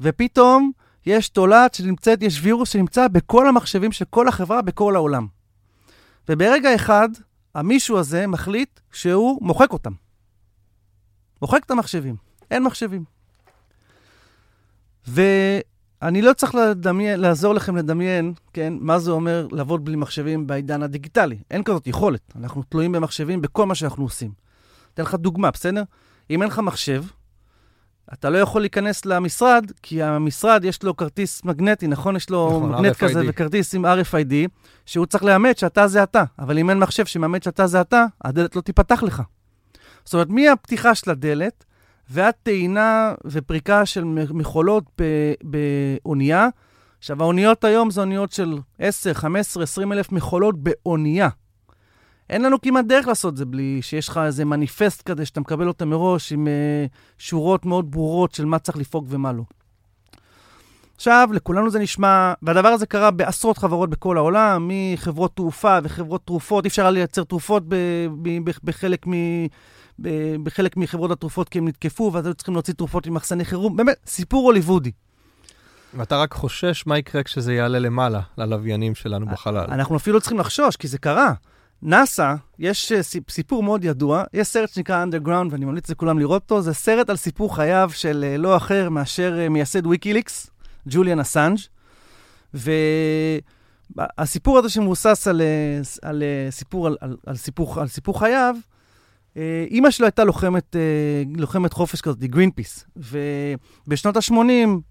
ופתאום 0.00 0.72
יש 1.06 1.28
תולעת 1.28 1.74
שנמצאת, 1.74 2.22
יש 2.22 2.40
וירוס 2.42 2.70
שנמצא 2.70 3.08
בכל 3.08 3.48
המחשבים 3.48 3.92
של 3.92 4.04
כל 4.10 4.28
החברה 4.28 4.62
בכל 4.62 4.96
העולם. 4.96 5.26
וברגע 6.28 6.74
אחד, 6.74 7.08
המישהו 7.54 7.98
הזה 7.98 8.26
מחליט 8.26 8.80
שהוא 8.92 9.38
מוחק 9.46 9.72
אותם. 9.72 9.92
מוחק 11.42 11.64
את 11.66 11.70
המחשבים. 11.70 12.16
אין 12.50 12.62
מחשבים. 12.62 13.19
ואני 15.06 16.22
לא 16.22 16.32
צריך 16.32 16.54
לדמיין, 16.54 17.20
לעזור 17.20 17.54
לכם 17.54 17.76
לדמיין, 17.76 18.32
כן, 18.52 18.74
מה 18.80 18.98
זה 18.98 19.10
אומר 19.10 19.46
לעבוד 19.52 19.84
בלי 19.84 19.96
מחשבים 19.96 20.46
בעידן 20.46 20.82
הדיגיטלי. 20.82 21.38
אין 21.50 21.62
כזאת 21.62 21.86
יכולת. 21.86 22.32
אנחנו 22.36 22.62
תלויים 22.62 22.92
במחשבים 22.92 23.40
בכל 23.40 23.66
מה 23.66 23.74
שאנחנו 23.74 24.04
עושים. 24.04 24.30
אתן 24.94 25.02
לך 25.02 25.14
דוגמה, 25.14 25.50
בסדר? 25.50 25.82
אם 26.30 26.42
אין 26.42 26.50
לך 26.50 26.58
מחשב, 26.58 27.04
אתה 28.12 28.30
לא 28.30 28.38
יכול 28.38 28.60
להיכנס 28.60 29.06
למשרד, 29.06 29.72
כי 29.82 30.02
המשרד 30.02 30.64
יש 30.64 30.82
לו 30.82 30.96
כרטיס 30.96 31.44
מגנטי, 31.44 31.86
נכון? 31.86 32.16
יש 32.16 32.30
לו 32.30 32.48
נכון, 32.48 32.72
מגנט 32.72 32.96
RFID. 32.96 32.98
כזה 32.98 33.22
וכרטיס 33.28 33.74
עם 33.74 33.86
RFID, 33.86 34.34
שהוא 34.86 35.06
צריך 35.06 35.24
לאמת 35.24 35.58
שאתה 35.58 35.88
זה 35.88 36.02
אתה. 36.02 36.24
אבל 36.38 36.58
אם 36.58 36.70
אין 36.70 36.78
מחשב 36.78 37.06
שמאמת 37.06 37.42
שאתה 37.42 37.66
זה 37.66 37.80
אתה, 37.80 38.04
הדלת 38.24 38.56
לא 38.56 38.60
תיפתח 38.60 39.02
לך. 39.02 39.22
זאת 40.04 40.14
אומרת, 40.14 40.28
מהפתיחה 40.28 40.94
של 40.94 41.10
הדלת 41.10 41.64
ועד 42.10 42.34
טעינה 42.42 43.14
ופריקה 43.24 43.86
של 43.86 44.04
מכולות 44.04 44.84
באונייה, 45.42 46.48
עכשיו, 46.98 47.22
האוניות 47.22 47.64
היום 47.64 47.90
זה 47.90 48.00
אוניות 48.00 48.32
של 48.32 48.58
10, 48.78 49.14
15, 49.14 49.62
20 49.62 49.92
אלף 49.92 50.12
מכולות 50.12 50.54
באונייה. 50.58 51.28
אין 52.30 52.42
לנו 52.42 52.60
כמעט 52.60 52.84
דרך 52.84 53.08
לעשות 53.08 53.36
זה 53.36 53.44
בלי 53.44 53.78
שיש 53.82 54.08
לך 54.08 54.20
איזה 54.24 54.44
מניפסט 54.44 55.02
כזה 55.02 55.26
שאתה 55.26 55.40
מקבל 55.40 55.68
אותה 55.68 55.84
מראש 55.84 56.32
עם 56.32 56.46
uh, 56.46 56.90
שורות 57.18 57.66
מאוד 57.66 57.90
ברורות 57.90 58.34
של 58.34 58.44
מה 58.44 58.58
צריך 58.58 58.78
לפרוק 58.78 59.04
ומה 59.08 59.32
לא. 59.32 59.42
עכשיו, 60.96 61.28
לכולנו 61.32 61.70
זה 61.70 61.78
נשמע, 61.78 62.32
והדבר 62.42 62.68
הזה 62.68 62.86
קרה 62.86 63.10
בעשרות 63.10 63.58
חברות 63.58 63.90
בכל 63.90 64.16
העולם, 64.16 64.70
מחברות 64.72 65.36
תעופה 65.36 65.78
וחברות 65.82 66.26
תרופות, 66.26 66.64
אי 66.64 66.68
אפשר 66.68 66.82
היה 66.82 66.90
לייצר 66.90 67.24
תרופות 67.24 67.62
ב, 67.68 67.74
ב, 68.22 68.28
ב, 68.44 68.50
בחלק, 68.64 69.06
מ, 69.06 69.12
בחלק 70.42 70.76
מחברות 70.76 71.10
התרופות 71.10 71.48
כי 71.48 71.58
הם 71.58 71.68
נתקפו, 71.68 72.10
ואז 72.12 72.26
היו 72.26 72.34
צריכים 72.34 72.54
להוציא 72.54 72.74
תרופות 72.74 73.06
עם 73.06 73.14
מחסני 73.14 73.44
חירום, 73.44 73.76
באמת, 73.76 73.96
סיפור 74.06 74.44
הוליוודי. 74.44 74.90
ואתה 75.94 76.16
רק 76.16 76.34
חושש 76.34 76.86
מה 76.86 76.98
יקרה 76.98 77.22
כשזה 77.22 77.54
יעלה 77.54 77.78
למעלה, 77.78 78.20
ללוויינים 78.38 78.94
שלנו 78.94 79.26
בחלל. 79.26 79.66
אנחנו 79.68 79.96
אפילו 79.96 80.20
צריכים 80.20 80.38
לחשוש, 80.38 80.76
כי 80.76 80.88
זה 80.88 80.98
קרה. 80.98 81.32
נאסא, 81.82 82.34
יש 82.58 82.92
אה, 82.92 83.00
סיפור 83.28 83.62
מאוד 83.62 83.84
ידוע, 83.84 84.24
יש 84.32 84.48
סרט 84.48 84.68
שנקרא 84.68 85.04
Underground, 85.04 85.48
ואני 85.50 85.64
ממליץ 85.64 85.90
לכולם 85.90 86.18
לראות 86.18 86.42
אותו, 86.42 86.62
זה 86.62 86.74
סרט 86.74 87.10
על 87.10 87.16
סיפור 87.16 87.56
חייו 87.56 87.90
של 87.94 88.24
אה, 88.28 88.36
לא 88.36 88.56
אחר 88.56 88.88
מאשר 88.88 89.38
אה, 89.38 89.48
מייסד 89.48 89.86
ויקיליקס, 89.86 90.50
ג'וליאן 90.88 91.20
אסנג', 91.20 91.58
והסיפור 92.54 94.58
הזה 94.58 94.68
שמבוסס 94.68 95.28
על, 95.28 95.42
על, 96.02 96.22
סיפור, 96.50 96.86
על, 96.86 96.96
על, 97.00 97.16
על, 97.26 97.36
סיפור, 97.36 97.80
על 97.80 97.88
סיפור 97.88 98.18
חייו, 98.18 98.56
אימא 99.70 99.90
שלו 99.90 100.06
הייתה 100.06 100.24
לוחמת, 100.24 100.76
לוחמת 101.36 101.72
חופש 101.72 102.00
כזאת, 102.00 102.18
גרין 102.18 102.50
פיס, 102.50 102.84
ובשנות 103.86 104.16
ה-80 104.16 104.34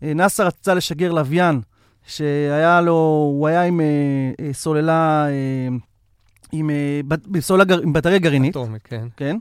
נאסא 0.01 0.41
רצה 0.41 0.73
לשגר 0.73 1.11
לוויין, 1.11 1.61
שהיה 2.07 2.81
לו, 2.81 2.93
הוא 3.37 3.47
היה 3.47 3.63
עם 3.63 3.81
סוללה 4.53 5.27
עם, 6.51 6.69
אה, 6.69 7.01
בסולה, 7.27 7.63
עם 7.83 7.93
בטריה 7.93 8.17
גרעינית. 8.17 8.51
אטומית, 8.51 8.81
כן. 8.83 9.07
כן. 9.17 9.37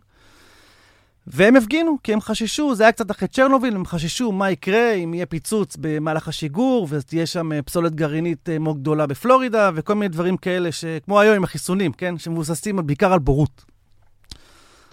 והם 1.26 1.56
הפגינו, 1.56 1.98
כי 2.02 2.12
הם 2.12 2.20
חששו, 2.20 2.74
זה 2.74 2.82
היה 2.82 2.92
קצת 2.92 3.10
אחרי 3.10 3.28
צ'רנוביל, 3.28 3.76
הם 3.76 3.86
חששו 3.86 4.32
מה 4.32 4.50
יקרה 4.50 4.92
אם 4.92 5.14
יהיה 5.14 5.26
פיצוץ 5.26 5.76
במהלך 5.80 6.28
השיגור, 6.28 6.86
ותהיה 6.90 7.26
שם 7.26 7.52
אה, 7.52 7.62
פסולת 7.62 7.94
גרעינית 7.94 8.48
אה, 8.48 8.58
מאוד 8.58 8.80
גדולה 8.80 9.06
בפלורידה, 9.06 9.70
וכל 9.74 9.94
מיני 9.94 10.08
דברים 10.08 10.36
כאלה, 10.36 10.68
כמו 11.04 11.20
היום 11.20 11.34
עם 11.34 11.44
החיסונים, 11.44 11.92
כן? 11.92 12.18
שמבוססים 12.18 12.86
בעיקר 12.86 13.12
על 13.12 13.18
בורות. 13.18 13.64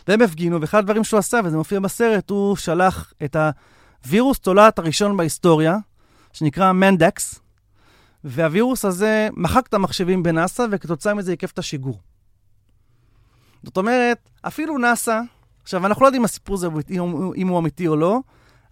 והם 0.08 0.22
הפגינו, 0.22 0.62
ואחד 0.62 0.78
הדברים 0.78 1.04
שהוא 1.04 1.18
עשה, 1.18 1.40
וזה 1.44 1.58
מופיע 1.58 1.80
בסרט, 1.80 2.30
הוא 2.30 2.56
שלח 2.56 3.14
את 3.24 3.36
הווירוס 4.06 4.40
תולעת 4.40 4.80
הראשון 4.80 5.18
בהיסטוריה, 5.18 5.78
שנקרא 6.34 6.72
מנדקס, 6.72 7.40
והווירוס 8.24 8.86
הזה 8.86 9.30
מחק 9.34 9.68
את 9.68 9.74
המחשבים 9.74 10.24
בנאסא, 10.24 10.66
וכתוצאה 10.72 11.14
מזה 11.14 11.32
עיקף 11.32 11.52
את 11.52 11.60
השיגור. 11.60 12.00
זאת 13.64 13.78
אומרת, 13.78 14.30
אפילו 14.42 14.78
נאסא, 14.78 15.22
עכשיו, 15.64 15.86
אנחנו 15.86 16.02
לא 16.02 16.08
יודעים 16.08 16.22
אם 16.22 16.26
הסיפור 16.26 16.56
הזה, 16.56 16.68
אם 17.36 17.48
הוא 17.48 17.60
אמיתי 17.60 17.88
או 17.88 17.96
לא, 17.96 18.20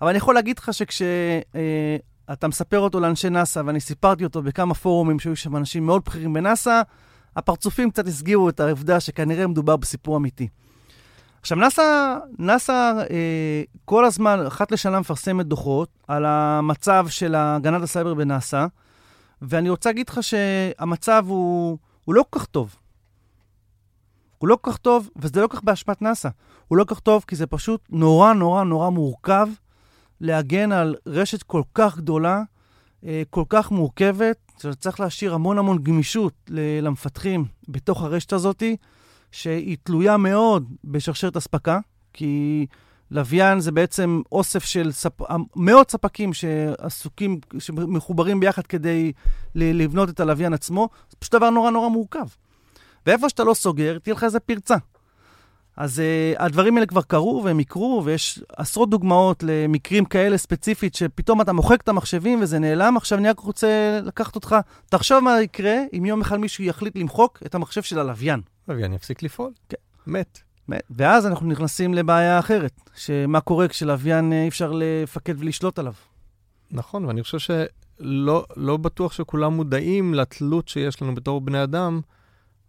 אבל 0.01 0.09
אני 0.09 0.17
יכול 0.17 0.35
להגיד 0.35 0.59
לך 0.59 0.73
שכשאתה 0.73 1.13
אה, 2.29 2.47
מספר 2.47 2.79
אותו 2.79 2.99
לאנשי 2.99 3.29
נאסא, 3.29 3.61
ואני 3.65 3.79
סיפרתי 3.79 4.23
אותו 4.23 4.41
בכמה 4.41 4.73
פורומים 4.73 5.19
שהיו 5.19 5.35
שם 5.35 5.55
אנשים 5.55 5.85
מאוד 5.85 6.01
בכירים 6.05 6.33
בנאסא, 6.33 6.81
הפרצופים 7.35 7.91
קצת 7.91 8.07
הסגירו 8.07 8.49
את 8.49 8.59
העובדה 8.59 8.99
שכנראה 8.99 9.47
מדובר 9.47 9.77
בסיפור 9.77 10.17
אמיתי. 10.17 10.47
עכשיו, 11.43 11.57
נאסא, 11.57 12.17
נאסא 12.39 12.93
אה, 13.09 13.63
כל 13.85 14.05
הזמן, 14.05 14.45
אחת 14.47 14.71
לשנה 14.71 14.99
מפרסמת 14.99 15.45
דוחות 15.45 15.89
על 16.07 16.25
המצב 16.25 17.05
של 17.09 17.35
הגנת 17.37 17.81
הסייבר 17.81 18.13
בנאסא, 18.13 18.65
ואני 19.41 19.69
רוצה 19.69 19.89
להגיד 19.89 20.09
לך 20.09 20.23
שהמצב 20.23 21.25
הוא, 21.27 21.77
הוא 22.05 22.15
לא 22.15 22.23
כל 22.29 22.39
כך 22.39 22.45
טוב. 22.45 22.75
הוא 24.37 24.47
לא 24.47 24.57
כל 24.61 24.71
כך 24.71 24.77
טוב, 24.77 25.09
וזה 25.15 25.41
לא 25.41 25.47
כל 25.47 25.57
כך 25.57 25.63
באשמת 25.63 26.01
נאס"א. 26.01 26.29
הוא 26.67 26.77
לא 26.77 26.83
כל 26.83 26.95
כך 26.95 27.01
טוב 27.01 27.23
כי 27.27 27.35
זה 27.35 27.47
פשוט 27.47 27.81
נורא 27.89 28.33
נורא 28.33 28.63
נורא 28.63 28.89
מורכב 28.89 29.47
להגן 30.21 30.71
על 30.71 30.95
רשת 31.05 31.43
כל 31.43 31.61
כך 31.73 31.97
גדולה, 31.97 32.41
אה, 33.05 33.23
כל 33.29 33.43
כך 33.49 33.71
מורכבת, 33.71 34.37
שצריך 34.61 34.99
להשאיר 34.99 35.33
המון 35.33 35.57
המון 35.57 35.83
גמישות 35.83 36.33
למפתחים 36.49 37.45
בתוך 37.67 38.03
הרשת 38.03 38.33
הזאת, 38.33 38.63
שהיא 39.33 39.77
תלויה 39.83 40.17
מאוד 40.17 40.69
בשרשרת 40.83 41.37
אספקה, 41.37 41.79
כי 42.13 42.65
לוויין 43.11 43.59
זה 43.59 43.71
בעצם 43.71 44.21
אוסף 44.31 44.63
של 44.63 44.91
ספ... 44.91 45.21
מאות 45.55 45.91
ספקים 45.91 46.33
שעסוקים, 46.33 47.39
שמחוברים 47.59 48.39
ביחד 48.39 48.67
כדי 48.67 49.11
לבנות 49.55 50.09
את 50.09 50.19
הלוויין 50.19 50.53
עצמו, 50.53 50.89
זה 51.09 51.17
פשוט 51.19 51.35
דבר 51.35 51.49
נורא 51.49 51.71
נורא 51.71 51.89
מורכב. 51.89 52.25
ואיפה 53.05 53.29
שאתה 53.29 53.43
לא 53.43 53.53
סוגר, 53.53 53.99
תהיה 53.99 54.15
לך 54.15 54.23
איזה 54.23 54.39
פרצה. 54.39 54.75
אז 55.77 55.99
uh, 55.99 56.43
הדברים 56.43 56.75
האלה 56.75 56.85
כבר 56.85 57.01
קרו 57.01 57.41
והם 57.45 57.59
יקרו, 57.59 58.01
ויש 58.05 58.39
עשרות 58.57 58.89
דוגמאות 58.89 59.43
למקרים 59.47 60.05
כאלה 60.05 60.37
ספציפית, 60.37 60.95
שפתאום 60.95 61.41
אתה 61.41 61.53
מוחק 61.53 61.81
את 61.81 61.89
המחשבים 61.89 62.41
וזה 62.41 62.59
נעלם. 62.59 62.97
עכשיו 62.97 63.17
אני 63.17 63.29
רק 63.29 63.39
רוצה 63.39 63.99
לקחת 64.03 64.35
אותך, 64.35 64.55
תחשוב 64.89 65.19
מה 65.19 65.41
יקרה 65.41 65.75
אם 65.97 66.05
יום 66.05 66.21
אחד 66.21 66.37
מישהו 66.37 66.63
יחליט 66.63 66.97
למחוק 66.97 67.39
את 67.45 67.55
המחשב 67.55 67.81
של 67.81 67.99
הלוויין. 67.99 68.41
הלוויין 68.67 68.93
יפסיק 68.93 69.23
לפעול. 69.23 69.51
כן. 69.69 69.77
מת. 70.07 70.39
ואז 70.89 71.27
אנחנו 71.27 71.47
נכנסים 71.47 71.93
לבעיה 71.93 72.39
אחרת, 72.39 72.89
שמה 72.95 73.41
קורה 73.41 73.67
כשלוויין 73.67 74.33
אי 74.33 74.47
אפשר 74.47 74.71
לפקד 74.75 75.33
ולשלוט 75.37 75.79
עליו. 75.79 75.93
נכון, 76.71 77.05
ואני 77.05 77.23
חושב 77.23 77.39
שלא 77.39 78.45
לא 78.55 78.77
בטוח 78.77 79.13
שכולם 79.13 79.53
מודעים 79.53 80.13
לתלות 80.13 80.67
שיש 80.67 81.01
לנו 81.01 81.15
בתור 81.15 81.41
בני 81.41 81.63
אדם 81.63 82.01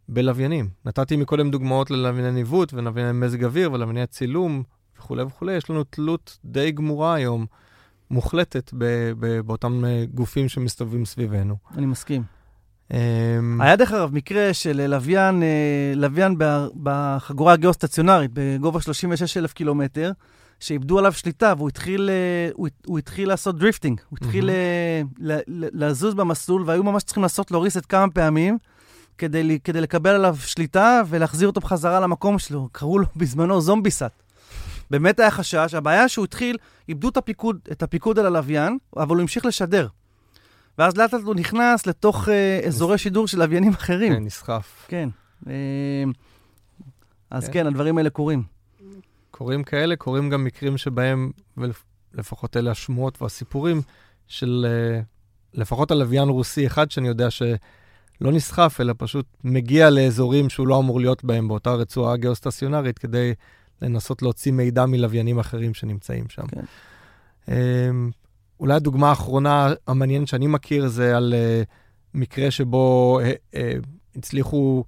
בלוויינים. 0.09 0.69
נתתי 0.85 1.17
מקודם 1.17 1.51
דוגמאות 1.51 1.91
ללווייני 1.91 2.31
ניווט 2.31 2.75
ולווייני 2.75 3.13
מזג 3.13 3.45
אוויר 3.45 3.73
ולווייני 3.73 4.07
צילום 4.07 4.63
וכולי 4.99 5.23
וכולי. 5.23 5.53
יש 5.53 5.71
לנו 5.71 5.85
תלות 5.85 6.39
די 6.45 6.73
גמורה 6.73 7.15
היום, 7.15 7.47
מוחלטת, 8.11 8.71
ב- 8.79 9.13
ב- 9.19 9.41
באותם 9.41 9.85
אה, 9.85 10.05
גופים 10.15 10.49
שמסתובבים 10.49 11.05
סביבנו. 11.05 11.57
אני 11.77 11.87
מסכים. 11.87 12.23
Um... 12.91 12.95
היה 13.61 13.77
דרך 13.77 13.93
אגב 13.93 14.15
מקרה 14.15 14.55
של 14.55 14.87
לוויין, 14.87 15.43
אה, 15.43 15.93
לוויין 15.97 16.37
בחגורה 16.83 17.53
הגיאוסטציונרית 17.53 18.31
בגובה 18.35 18.81
36,000 18.81 19.53
קילומטר, 19.53 20.13
שאיבדו 20.61 20.99
עליו 20.99 21.13
שליטה 21.13 21.55
והוא 21.57 21.69
התחיל, 21.69 22.11
אה, 22.11 22.51
הוא, 22.55 22.69
הוא 22.87 22.99
התחיל 22.99 23.29
לעשות 23.29 23.59
drifting, 23.59 24.01
הוא 24.11 24.19
התחיל. 24.23 24.51
לזוז 25.49 26.15
במסלול 26.15 26.63
והיו 26.67 26.83
ממש 26.83 27.03
צריכים 27.03 27.23
לעשות 27.23 27.51
לו 27.51 27.61
reset 27.61 27.87
כמה 27.89 28.11
פעמים. 28.11 28.59
כדי, 29.19 29.59
כדי 29.65 29.81
לקבל 29.81 30.11
עליו 30.11 30.37
שליטה 30.41 31.03
ולהחזיר 31.09 31.49
אותו 31.49 31.61
בחזרה 31.61 32.01
למקום 32.01 32.39
שלו. 32.39 32.69
קראו 32.73 32.99
לו 32.99 33.07
בזמנו 33.17 33.61
Zombiesat. 33.61 34.23
באמת 34.91 35.21
היה 35.21 35.31
חשש, 35.31 35.75
הבעיה 35.75 36.09
שהוא 36.09 36.25
התחיל, 36.25 36.57
איבדו 36.89 37.09
את 37.09 37.17
הפיקוד, 37.17 37.59
את 37.73 37.83
הפיקוד 37.83 38.19
על 38.19 38.27
הלוויין, 38.27 38.79
אבל 38.97 39.17
הוא 39.17 39.21
המשיך 39.21 39.47
לשדר. 39.47 39.89
ואז 40.79 40.97
לאט 40.97 41.13
לאט 41.13 41.23
הוא 41.23 41.35
נכנס 41.35 41.87
לתוך 41.87 42.29
אה, 42.29 42.61
אזורי 42.67 42.99
שידור 42.99 43.29
של 43.29 43.39
לוויינים 43.39 43.73
אחרים. 43.73 44.15
כן, 44.15 44.25
נסחף. 44.25 44.87
כן. 44.89 45.09
אה, 45.49 45.55
אז 47.31 47.47
כן. 47.47 47.53
כן, 47.53 47.67
הדברים 47.67 47.99
האלה 47.99 48.11
קורים. 48.11 48.43
קורים 49.31 49.65
כאלה, 49.65 49.97
קורים 49.97 50.31
גם 50.31 50.45
מקרים 50.45 50.79
שבהם, 50.79 51.31
ולפחות 51.57 52.57
אלה 52.57 52.71
השמועות 52.71 53.23
והסיפורים, 53.23 53.83
של 54.27 54.67
אה, 54.69 55.01
לפחות 55.55 55.91
הלוויין 55.91 56.29
רוסי 56.29 56.67
אחד, 56.67 56.91
שאני 56.91 57.09
יודע 57.09 57.31
ש... 57.31 57.43
לא 58.21 58.33
נסחף, 58.33 58.77
אלא 58.81 58.95
פשוט 58.99 59.27
מגיע 59.45 59.91
לאזורים 59.91 60.49
שהוא 60.49 60.67
לא 60.67 60.79
אמור 60.79 61.01
להיות 61.01 61.25
בהם 61.25 61.49
באותה 61.49 61.75
רצועה 61.75 62.17
גיאוסטציונרית, 62.17 62.99
כדי 62.99 63.35
לנסות 63.83 64.23
להוציא 64.23 64.53
מידע 64.53 64.87
מלוויינים 64.87 65.39
אחרים 65.39 65.75
שנמצאים 65.75 66.29
שם. 66.29 66.47
כן. 66.47 66.65
אולי 68.65 68.75
הדוגמה 68.75 69.09
האחרונה 69.09 69.73
המעניינת 69.87 70.29
שאני 70.29 70.47
מכיר 70.47 70.89
זה 70.89 71.17
על 71.17 71.35
uh, 71.35 71.69
מקרה 72.15 72.51
שבו 72.51 73.19
uh, 73.21 73.55
uh, 73.55 73.59
הצליחו 74.17 74.85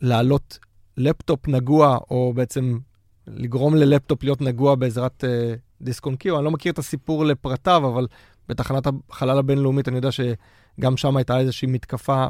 להעלות 0.00 0.58
לפטופ 0.96 1.48
נגוע, 1.48 1.98
או 2.10 2.32
בעצם 2.34 2.78
לגרום 3.26 3.74
ללפטופ 3.74 4.22
להיות 4.22 4.40
נגוע 4.40 4.74
בעזרת 4.74 5.24
uh, 5.24 5.58
דיסק 5.80 6.06
און 6.06 6.16
קיו. 6.16 6.36
אני 6.36 6.44
לא 6.44 6.50
מכיר 6.50 6.72
את 6.72 6.78
הסיפור 6.78 7.24
לפרטיו, 7.24 7.88
אבל 7.88 8.06
בתחנת 8.48 8.86
החלל 9.10 9.38
הבינלאומית 9.38 9.88
אני 9.88 9.96
יודע 9.96 10.10
שגם 10.12 10.96
שם 10.96 11.16
הייתה 11.16 11.38
איזושהי 11.38 11.68
מתקפה 11.68 12.26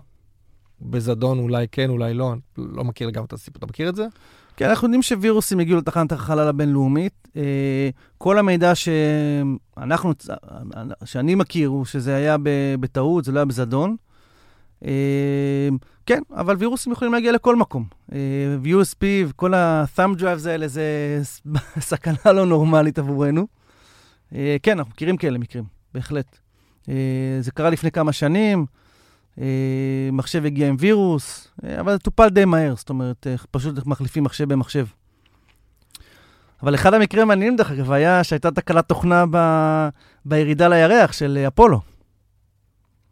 בזדון, 0.80 1.38
אולי 1.38 1.66
כן, 1.72 1.90
אולי 1.90 2.14
לא, 2.14 2.34
לא 2.58 2.84
מכיר 2.84 3.10
גם 3.10 3.24
את 3.24 3.32
הסיפור. 3.32 3.58
אתה 3.58 3.66
מכיר 3.66 3.88
את 3.88 3.96
זה? 3.96 4.06
כן, 4.56 4.68
אנחנו 4.68 4.86
יודעים 4.86 5.02
שווירוסים 5.02 5.60
הגיעו 5.60 5.78
לתחנת 5.78 6.12
החלל 6.12 6.48
הבינלאומית. 6.48 7.28
אה, 7.36 7.90
כל 8.18 8.38
המידע 8.38 8.72
שאנחנו, 8.74 10.12
שאני 11.04 11.34
מכיר 11.34 11.68
הוא 11.68 11.84
שזה 11.84 12.14
היה 12.14 12.36
בטעות, 12.80 13.24
זה 13.24 13.32
לא 13.32 13.38
היה 13.38 13.44
בזדון. 13.44 13.96
אה, 14.84 15.68
כן, 16.06 16.22
אבל 16.30 16.56
וירוסים 16.58 16.92
יכולים 16.92 17.14
להגיע 17.14 17.32
לכל 17.32 17.56
מקום. 17.56 17.84
אה, 18.12 18.18
USP 18.64 19.04
וכל 19.28 19.54
ה-thumb 19.54 20.18
drives 20.20 20.48
האלה 20.48 20.68
זה 20.68 21.20
סכנה 21.80 22.32
לא 22.32 22.46
נורמלית 22.46 22.98
עבורנו. 22.98 23.46
כן, 24.62 24.78
אנחנו 24.78 24.90
מכירים 24.90 25.16
כאלה 25.16 25.38
מקרים. 25.38 25.64
בהחלט. 25.94 26.38
אה, 26.88 26.94
זה 27.40 27.50
קרה 27.50 27.70
לפני 27.70 27.90
כמה 27.90 28.12
שנים, 28.12 28.58
אה, 28.58 28.64
מחשב 30.12 30.44
הגיע 30.44 30.68
עם 30.68 30.76
וירוס, 30.78 31.48
אה, 31.64 31.80
אבל 31.80 31.92
זה 31.92 31.98
טופל 31.98 32.28
די 32.28 32.44
מהר, 32.44 32.74
זאת 32.76 32.90
אומרת, 32.90 33.26
פשוט 33.50 33.86
מחליפים 33.86 34.24
מחשב 34.24 34.52
במחשב. 34.52 34.86
אבל 36.62 36.74
אחד 36.74 36.94
המקרים 36.94 37.22
המעניינים, 37.22 37.56
דרך 37.56 37.70
אגב, 37.70 37.92
היה 37.92 38.24
שהייתה 38.24 38.50
תקלת 38.50 38.88
תוכנה 38.88 39.24
ב... 39.30 39.38
בירידה 40.24 40.68
לירח 40.68 41.12
של 41.12 41.44
אפולו. 41.48 41.80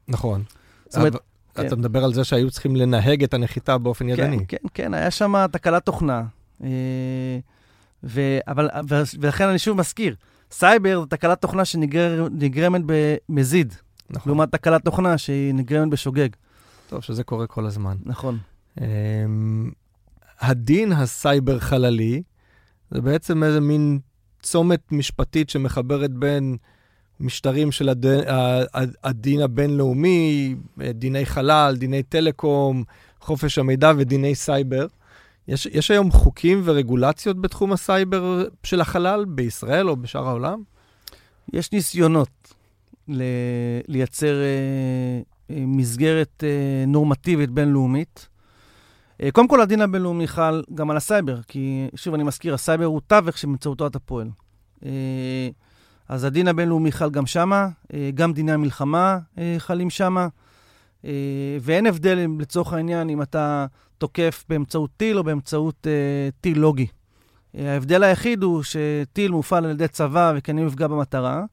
נכון. 0.08 0.42
זאת 0.88 0.96
אומרת, 0.96 1.14
אתה 1.52 1.62
כן. 1.62 1.78
מדבר 1.78 2.04
על 2.04 2.14
זה 2.14 2.24
שהיו 2.24 2.50
צריכים 2.50 2.76
לנהג 2.76 3.22
את 3.22 3.34
הנחיתה 3.34 3.78
באופן 3.78 4.04
כן, 4.04 4.10
ידני. 4.10 4.46
כן, 4.46 4.56
כן, 4.74 4.94
היה 4.94 5.10
שם 5.10 5.46
תקלת 5.52 5.84
תוכנה. 5.84 6.22
ו... 8.04 8.20
אבל, 8.48 8.68
ולכן 9.20 9.48
אני 9.48 9.58
שוב 9.58 9.76
מזכיר, 9.78 10.14
סייבר 10.50 11.00
זה 11.00 11.06
תקלת 11.06 11.40
תוכנה 11.40 11.64
שנגרמת 11.64 12.82
במזיד, 12.86 13.74
נכון. 14.10 14.30
לעומת 14.30 14.52
תקלת 14.52 14.84
תוכנה 14.84 15.18
שהיא 15.18 15.54
נגרמת 15.54 15.90
בשוגג. 15.90 16.28
טוב, 16.88 17.00
שזה 17.00 17.24
קורה 17.24 17.46
כל 17.46 17.66
הזמן. 17.66 17.96
נכון. 18.04 18.38
Um, 18.78 18.82
הדין 20.40 20.92
הסייבר 20.92 21.58
חללי 21.58 22.22
זה 22.90 23.00
בעצם 23.00 23.42
איזה 23.42 23.60
מין 23.60 23.98
צומת 24.42 24.92
משפטית 24.92 25.50
שמחברת 25.50 26.10
בין 26.10 26.56
משטרים 27.20 27.72
של 27.72 27.88
הד... 27.88 28.06
הדין 29.04 29.40
הבינלאומי, 29.40 30.54
דיני 30.94 31.26
חלל, 31.26 31.76
דיני 31.78 32.02
טלקום, 32.02 32.84
חופש 33.20 33.58
המידע 33.58 33.92
ודיני 33.96 34.34
סייבר. 34.34 34.86
יש, 35.48 35.66
יש 35.66 35.90
היום 35.90 36.10
חוקים 36.10 36.62
ורגולציות 36.64 37.40
בתחום 37.40 37.72
הסייבר 37.72 38.44
של 38.62 38.80
החלל 38.80 39.24
בישראל 39.24 39.88
או 39.88 39.96
בשאר 39.96 40.28
העולם? 40.28 40.62
יש 41.52 41.72
ניסיונות 41.72 42.54
ל- 43.08 43.22
לייצר 43.88 44.34
אה, 44.40 45.20
אה, 45.56 45.62
מסגרת 45.66 46.44
אה, 46.46 46.84
נורמטיבית 46.86 47.50
בינלאומית. 47.50 48.28
אה, 49.22 49.30
קודם 49.30 49.48
כל, 49.48 49.60
הדין 49.60 49.80
הבינלאומי 49.80 50.26
חל 50.28 50.62
גם 50.74 50.90
על 50.90 50.96
הסייבר, 50.96 51.42
כי 51.42 51.88
שוב, 51.94 52.14
אני 52.14 52.22
מזכיר, 52.22 52.54
הסייבר 52.54 52.84
הוא 52.84 53.00
תווך 53.06 53.38
שבאמצעותו 53.38 53.86
אתה 53.86 53.98
פועל. 53.98 54.28
אה, 54.84 55.48
אז 56.08 56.24
הדין 56.24 56.48
הבינלאומי 56.48 56.92
חל 56.92 57.10
גם 57.10 57.26
שמה, 57.26 57.68
אה, 57.94 58.10
גם 58.14 58.32
דיני 58.32 58.52
המלחמה 58.52 59.18
אה, 59.38 59.54
חלים 59.58 59.90
שמה. 59.90 60.28
אה, 61.04 61.10
ואין 61.60 61.86
הבדל, 61.86 62.26
לצורך 62.38 62.72
העניין, 62.72 63.08
אם 63.10 63.22
אתה 63.22 63.66
תוקף 63.98 64.44
באמצעות 64.48 64.90
טיל 64.96 65.18
או 65.18 65.24
באמצעות 65.24 65.86
אה, 65.86 66.28
טיל 66.40 66.58
לוגי. 66.58 66.86
אה, 67.58 67.72
ההבדל 67.72 68.02
היחיד 68.02 68.42
הוא 68.42 68.62
שטיל 68.62 69.30
מופעל 69.30 69.64
על 69.64 69.70
ידי 69.70 69.88
צבא 69.88 70.32
וכן 70.36 70.58
יפגע 70.58 70.86
במטרה, 70.86 71.44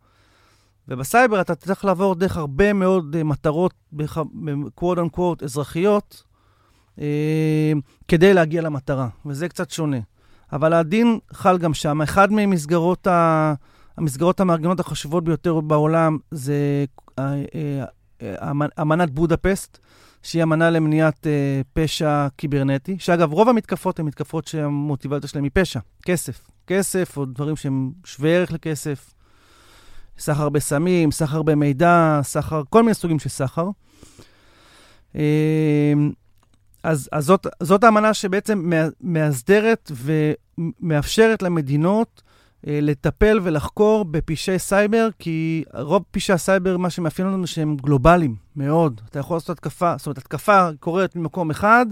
ובסייבר 0.88 1.42
אתה 1.42 1.56
צריך 1.56 1.86
לעבור 1.86 2.16
דרך 2.16 2.38
הרבה 2.38 2.74
מאוד 2.74 3.16
אה, 3.16 3.24
מטרות, 3.24 3.74
קוואט 4.76 4.98
אנקוואט, 4.98 5.44
אזרחיות, 5.44 6.24
אה, 7.00 7.74
כדי 8.08 8.34
להגיע 8.34 8.62
למטרה, 8.62 9.08
וזה 9.26 9.50
קצת 9.50 9.70
שונה. 9.70 9.98
אבל 10.54 10.74
הדין 10.74 11.20
חל 11.34 11.58
גם 11.58 11.74
שם. 11.74 12.02
אחד 12.02 12.32
ממסגרות 12.32 13.08
ה... 13.08 13.54
המסגרות 13.98 14.40
המארגנות 14.40 14.80
החשובות 14.80 15.24
ביותר 15.24 15.60
בעולם 15.60 16.18
זה 16.32 16.86
אה, 17.20 17.44
אה, 18.22 18.52
אמנת 18.82 19.12
בודפסט, 19.12 19.78
שהיא 20.24 20.44
אמנה 20.44 20.70
למניעת 20.70 21.28
פשע 21.74 22.28
קיברנטי, 22.36 22.96
שאגב, 23.00 23.34
רוב 23.34 23.50
המתקפות 23.50 24.00
הן 24.00 24.06
מתקפות 24.06 24.48
שהמוטיבציה 24.48 25.30
שלהן 25.30 25.44
היא 25.44 25.52
פשע, 25.54 25.80
כסף. 26.06 26.48
כסף 26.68 27.18
או 27.18 27.26
דברים 27.26 27.56
שהם 27.56 27.92
שווי 28.06 28.36
ערך 28.36 28.52
לכסף, 28.52 29.14
סחר 30.20 30.50
בסמים, 30.50 31.12
סחר 31.12 31.42
במידע, 31.42 32.20
סחר, 32.24 32.62
כל 32.70 32.84
מיני 32.84 32.94
סוגים 32.94 33.20
של 33.20 33.30
סחר. 33.30 33.70
אה, 35.16 35.94
אז, 36.84 37.10
אז 37.12 37.26
זאת, 37.26 37.48
זאת 37.64 37.84
האמנה 37.84 38.14
שבעצם 38.14 38.72
מאסדרת 39.02 39.92
ומאפשרת 39.96 41.42
למדינות 41.42 42.22
אה, 42.68 42.80
לטפל 42.82 43.40
ולחקור 43.44 44.06
בפשעי 44.06 44.60
סייבר, 44.60 45.10
כי 45.20 45.64
רוב 45.74 46.04
פשעי 46.12 46.34
הסייבר, 46.36 46.78
מה 46.78 46.90
שמאפיין 46.90 47.28
אותם 47.28 47.48
שהם 47.48 47.78
גלובליים 47.78 48.36
מאוד. 48.56 49.02
אתה 49.10 49.20
יכול 49.20 49.36
לעשות 49.36 49.50
התקפה, 49.50 49.94
זאת 49.98 50.08
אומרת, 50.08 50.18
התקפה 50.18 50.70
קורית 50.80 51.16
ממקום 51.16 51.50
אחד, 51.52 51.86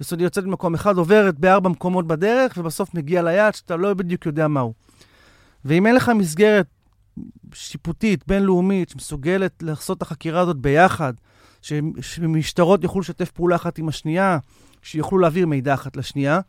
יסודי 0.00 0.24
יוצאת 0.24 0.44
ממקום 0.44 0.74
אחד, 0.74 0.96
עוברת 0.96 1.38
בארבע 1.38 1.68
מקומות 1.68 2.06
בדרך, 2.06 2.54
ובסוף 2.56 2.94
מגיע 2.94 3.22
ליעד 3.22 3.54
שאתה 3.54 3.76
לא 3.76 3.94
בדיוק 3.94 4.26
יודע 4.26 4.48
מהו. 4.48 4.72
ואם 5.64 5.86
אין 5.86 5.94
לך 5.94 6.08
מסגרת 6.08 6.66
שיפוטית, 7.52 8.24
בינלאומית, 8.26 8.88
שמסוגלת 8.88 9.62
לעשות 9.62 9.96
את 9.96 10.02
החקירה 10.02 10.40
הזאת 10.40 10.56
ביחד, 10.56 11.12
שמשטרות 12.00 12.82
יוכלו 12.82 13.00
לשתף 13.00 13.30
פעולה 13.30 13.56
אחת 13.56 13.78
עם 13.78 13.88
השנייה, 13.88 14.38
שיוכלו 14.82 15.18
להעביר 15.18 15.46
מידע 15.46 15.74
אחת 15.74 15.96
לשנייה, 15.96 16.40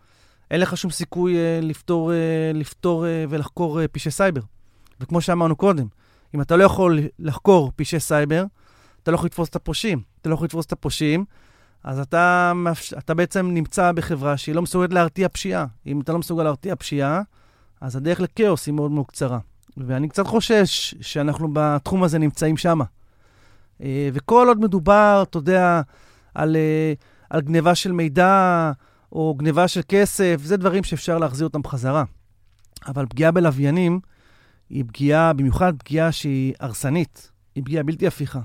אין 0.51 0.61
לך 0.61 0.77
שום 0.77 0.91
סיכוי 0.91 1.35
uh, 1.35 1.65
לפתור, 1.65 2.11
uh, 2.11 2.57
לפתור 2.57 3.05
uh, 3.05 3.07
ולחקור 3.29 3.79
uh, 3.79 3.87
פשעי 3.87 4.11
סייבר. 4.11 4.41
וכמו 4.99 5.21
שאמרנו 5.21 5.55
קודם, 5.55 5.87
אם 6.35 6.41
אתה 6.41 6.55
לא 6.55 6.63
יכול 6.63 6.99
לחקור 7.19 7.71
פשעי 7.75 7.99
סייבר, 7.99 8.45
אתה 9.03 9.11
לא 9.11 9.15
יכול 9.15 9.25
לתפוס 9.25 9.49
את 9.49 9.55
הפושעים. 9.55 10.01
אתה 10.21 10.29
לא 10.29 10.33
יכול 10.33 10.45
לתפוס 10.45 10.65
את 10.65 10.71
הפושעים, 10.71 11.25
אז 11.83 11.99
אתה, 11.99 12.51
אתה 12.97 13.13
בעצם 13.13 13.47
נמצא 13.51 13.91
בחברה 13.91 14.37
שהיא 14.37 14.55
לא 14.55 14.61
מסוגלת 14.61 14.93
להרתיע 14.93 15.29
פשיעה. 15.29 15.65
אם 15.85 16.01
אתה 16.01 16.13
לא 16.13 16.19
מסוגל 16.19 16.43
להרתיע 16.43 16.75
פשיעה, 16.75 17.21
אז 17.81 17.95
הדרך 17.95 18.19
לכאוס 18.19 18.65
היא 18.65 18.73
מאוד 18.73 18.91
מאוד 18.91 19.05
קצרה. 19.05 19.39
ואני 19.77 20.09
קצת 20.09 20.27
חושש 20.27 20.95
שאנחנו 21.01 21.47
בתחום 21.53 22.03
הזה 22.03 22.19
נמצאים 22.19 22.57
שם. 22.57 22.79
אה, 23.81 24.09
וכל 24.13 24.47
עוד 24.47 24.59
מדובר, 24.59 25.23
אתה 25.29 25.37
יודע, 25.37 25.81
על, 26.35 26.55
אה, 26.55 26.93
על 27.29 27.41
גניבה 27.41 27.75
של 27.75 27.91
מידע 27.91 28.71
או 29.11 29.35
גניבה 29.37 29.67
של 29.67 29.81
כסף, 29.87 30.41
זה 30.43 30.57
דברים 30.57 30.83
שאפשר 30.83 31.17
להחזיר 31.17 31.47
אותם 31.47 31.61
בחזרה. 31.61 32.03
אבל 32.87 33.05
פגיעה 33.05 33.31
בלוויינים 33.31 33.99
היא 34.69 34.83
פגיעה, 34.87 35.33
במיוחד 35.33 35.73
פגיעה 35.77 36.11
שהיא 36.11 36.53
הרסנית, 36.59 37.31
היא 37.55 37.63
פגיעה 37.63 37.83
בלתי 37.83 38.07
הפיכה. 38.07 38.39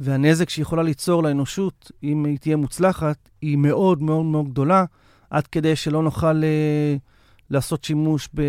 והנזק 0.00 0.48
שהיא 0.48 0.62
יכולה 0.62 0.82
ליצור 0.82 1.22
לאנושות, 1.22 1.90
אם 2.02 2.24
היא 2.24 2.38
תהיה 2.38 2.56
מוצלחת, 2.56 3.28
היא 3.42 3.56
מאוד 3.56 4.02
מאוד 4.02 4.24
מאוד 4.24 4.48
גדולה, 4.48 4.84
עד 5.30 5.46
כדי 5.46 5.76
שלא 5.76 6.02
נוכל 6.02 6.44
אה, 6.44 6.96
לעשות 7.50 7.84
שימוש 7.84 8.28
ב, 8.34 8.42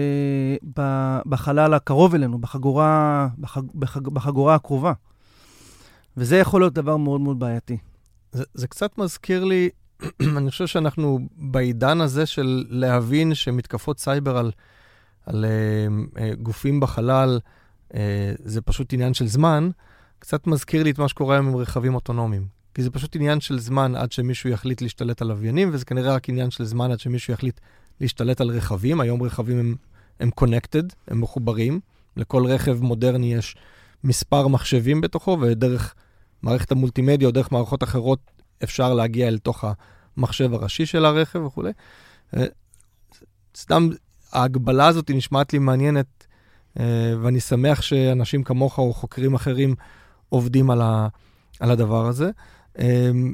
ב, 0.79 0.81
בחלל 1.25 1.73
הקרוב 1.73 2.15
אלינו, 2.15 2.39
בחגורה, 2.39 3.27
בחג, 3.37 3.61
בחג, 3.75 4.07
בחגורה 4.07 4.55
הקרובה. 4.55 4.93
וזה 6.17 6.37
יכול 6.37 6.61
להיות 6.61 6.73
דבר 6.73 6.97
מאוד 6.97 7.21
מאוד 7.21 7.39
בעייתי. 7.39 7.77
זה, 8.31 8.43
זה 8.53 8.67
קצת 8.67 8.97
מזכיר 8.97 9.43
לי, 9.43 9.69
אני 10.37 10.51
חושב 10.51 10.67
שאנחנו 10.67 11.19
בעידן 11.35 12.01
הזה 12.01 12.25
של 12.25 12.65
להבין 12.69 13.35
שמתקפות 13.35 13.99
סייבר 13.99 14.37
על, 14.37 14.51
על 15.25 15.45
uh, 15.45 16.17
uh, 16.17 16.35
גופים 16.41 16.79
בחלל, 16.79 17.39
uh, 17.89 17.95
זה 18.43 18.61
פשוט 18.61 18.93
עניין 18.93 19.13
של 19.13 19.27
זמן. 19.27 19.69
קצת 20.19 20.47
מזכיר 20.47 20.83
לי 20.83 20.91
את 20.91 20.99
מה 20.99 21.07
שקורה 21.07 21.35
היום 21.35 21.47
עם 21.47 21.55
רכבים 21.55 21.95
אוטונומיים. 21.95 22.45
כי 22.73 22.83
זה 22.83 22.91
פשוט 22.91 23.15
עניין 23.15 23.41
של 23.41 23.59
זמן 23.59 23.95
עד 23.95 24.11
שמישהו 24.11 24.49
יחליט 24.49 24.81
להשתלט 24.81 25.21
על 25.21 25.27
לוויינים, 25.27 25.69
וזה 25.73 25.85
כנראה 25.85 26.15
רק 26.15 26.29
עניין 26.29 26.51
של 26.51 26.63
זמן 26.63 26.91
עד 26.91 26.99
שמישהו 26.99 27.33
יחליט 27.33 27.59
להשתלט 28.01 28.41
על 28.41 28.49
רכבים. 28.49 29.01
היום 29.01 29.23
רכבים 29.23 29.59
הם, 29.59 29.75
הם 30.19 30.29
connected, 30.41 30.95
הם 31.07 31.21
מחוברים. 31.21 31.79
לכל 32.17 32.45
רכב 32.45 32.77
מודרני 32.81 33.33
יש 33.33 33.55
מספר 34.03 34.47
מחשבים 34.47 35.01
בתוכו, 35.01 35.37
ודרך 35.41 35.95
מערכת 36.41 36.71
המולטימדיה 36.71 37.27
או 37.27 37.31
דרך 37.31 37.51
מערכות 37.51 37.83
אחרות 37.83 38.19
אפשר 38.63 38.93
להגיע 38.93 39.27
אל 39.27 39.37
תוך 39.37 39.65
המחשב 40.17 40.53
הראשי 40.53 40.85
של 40.85 41.05
הרכב 41.05 41.41
וכולי. 41.41 41.71
אה, 42.37 42.45
סתם, 43.57 43.89
ההגבלה 44.31 44.87
הזאת 44.87 45.11
נשמעת 45.13 45.53
לי 45.53 45.59
מעניינת, 45.59 46.27
אה, 46.79 47.13
ואני 47.21 47.39
שמח 47.39 47.81
שאנשים 47.81 48.43
כמוך 48.43 48.77
או 48.77 48.93
חוקרים 48.93 49.33
אחרים 49.33 49.75
עובדים 50.29 50.69
על, 50.69 50.81
ה, 50.81 51.07
על 51.59 51.71
הדבר 51.71 52.07
הזה. 52.07 52.31
אמ, 52.79 53.33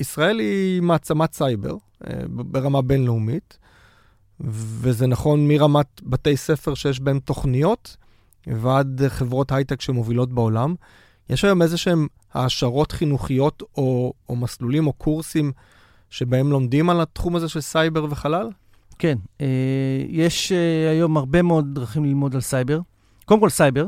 ישראל 0.00 0.38
היא 0.38 0.82
מעצמת 0.82 1.34
סייבר 1.34 1.76
אה, 2.06 2.14
ברמה 2.28 2.82
בינלאומית, 2.82 3.58
וזה 4.44 5.06
נכון 5.06 5.48
מרמת 5.48 6.00
בתי 6.02 6.36
ספר 6.36 6.74
שיש 6.74 7.00
בהם 7.00 7.20
תוכניות 7.20 7.96
ועד 8.46 9.02
חברות 9.08 9.52
הייטק 9.52 9.80
שמובילות 9.80 10.32
בעולם. 10.32 10.74
יש 11.30 11.44
היום 11.44 11.62
איזה 11.62 11.76
שהם 11.76 12.06
העשרות 12.34 12.92
חינוכיות 12.92 13.62
או, 13.76 14.12
או 14.28 14.36
מסלולים 14.36 14.86
או 14.86 14.92
קורסים 14.92 15.52
שבהם 16.10 16.50
לומדים 16.50 16.90
על 16.90 17.00
התחום 17.00 17.36
הזה 17.36 17.48
של 17.48 17.60
סייבר 17.60 18.06
וחלל? 18.10 18.50
כן, 18.98 19.18
אה, 19.40 19.46
יש 20.08 20.52
אה, 20.52 20.90
היום 20.90 21.16
הרבה 21.16 21.42
מאוד 21.42 21.74
דרכים 21.74 22.04
ללמוד 22.04 22.34
על 22.34 22.40
סייבר. 22.40 22.80
קודם 23.24 23.40
כל 23.40 23.48
סייבר. 23.48 23.86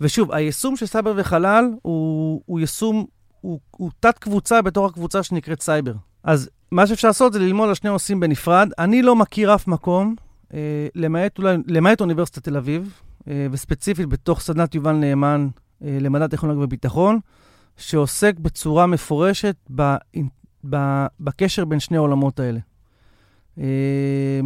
ושוב, 0.00 0.32
היישום 0.32 0.76
של 0.76 0.86
סייבר 0.86 1.14
וחלל 1.16 1.64
הוא, 1.82 2.42
הוא 2.46 2.60
יישום, 2.60 3.06
הוא, 3.40 3.60
הוא 3.70 3.90
תת-קבוצה 4.00 4.62
בתור 4.62 4.86
הקבוצה 4.86 5.22
שנקראת 5.22 5.62
סייבר. 5.62 5.92
אז 6.24 6.50
מה 6.70 6.86
שאפשר 6.86 7.08
לעשות 7.08 7.32
זה 7.32 7.38
ללמוד 7.38 7.68
על 7.68 7.74
שני 7.74 7.90
נושאים 7.90 8.20
בנפרד. 8.20 8.68
אני 8.78 9.02
לא 9.02 9.16
מכיר 9.16 9.54
אף 9.54 9.66
מקום, 9.66 10.14
אה, 10.54 10.88
למעט, 10.94 11.38
אולי, 11.38 11.56
למעט 11.66 12.00
אוניברסיטת 12.00 12.44
תל 12.44 12.56
אביב, 12.56 13.00
אה, 13.28 13.46
וספציפית 13.50 14.08
בתוך 14.08 14.40
סדנת 14.40 14.74
יובל 14.74 14.92
נאמן 14.92 15.48
אה, 15.84 15.98
למדע 16.00 16.26
טכנולוגיה 16.26 16.64
וביטחון, 16.64 17.18
שעוסק 17.76 18.38
בצורה 18.38 18.86
מפורשת 18.86 19.56
ב, 19.74 19.94
ב, 20.70 20.76
בקשר 21.20 21.64
בין 21.64 21.80
שני 21.80 21.96
העולמות 21.96 22.40
האלה. 22.40 22.58
אה, 23.58 24.40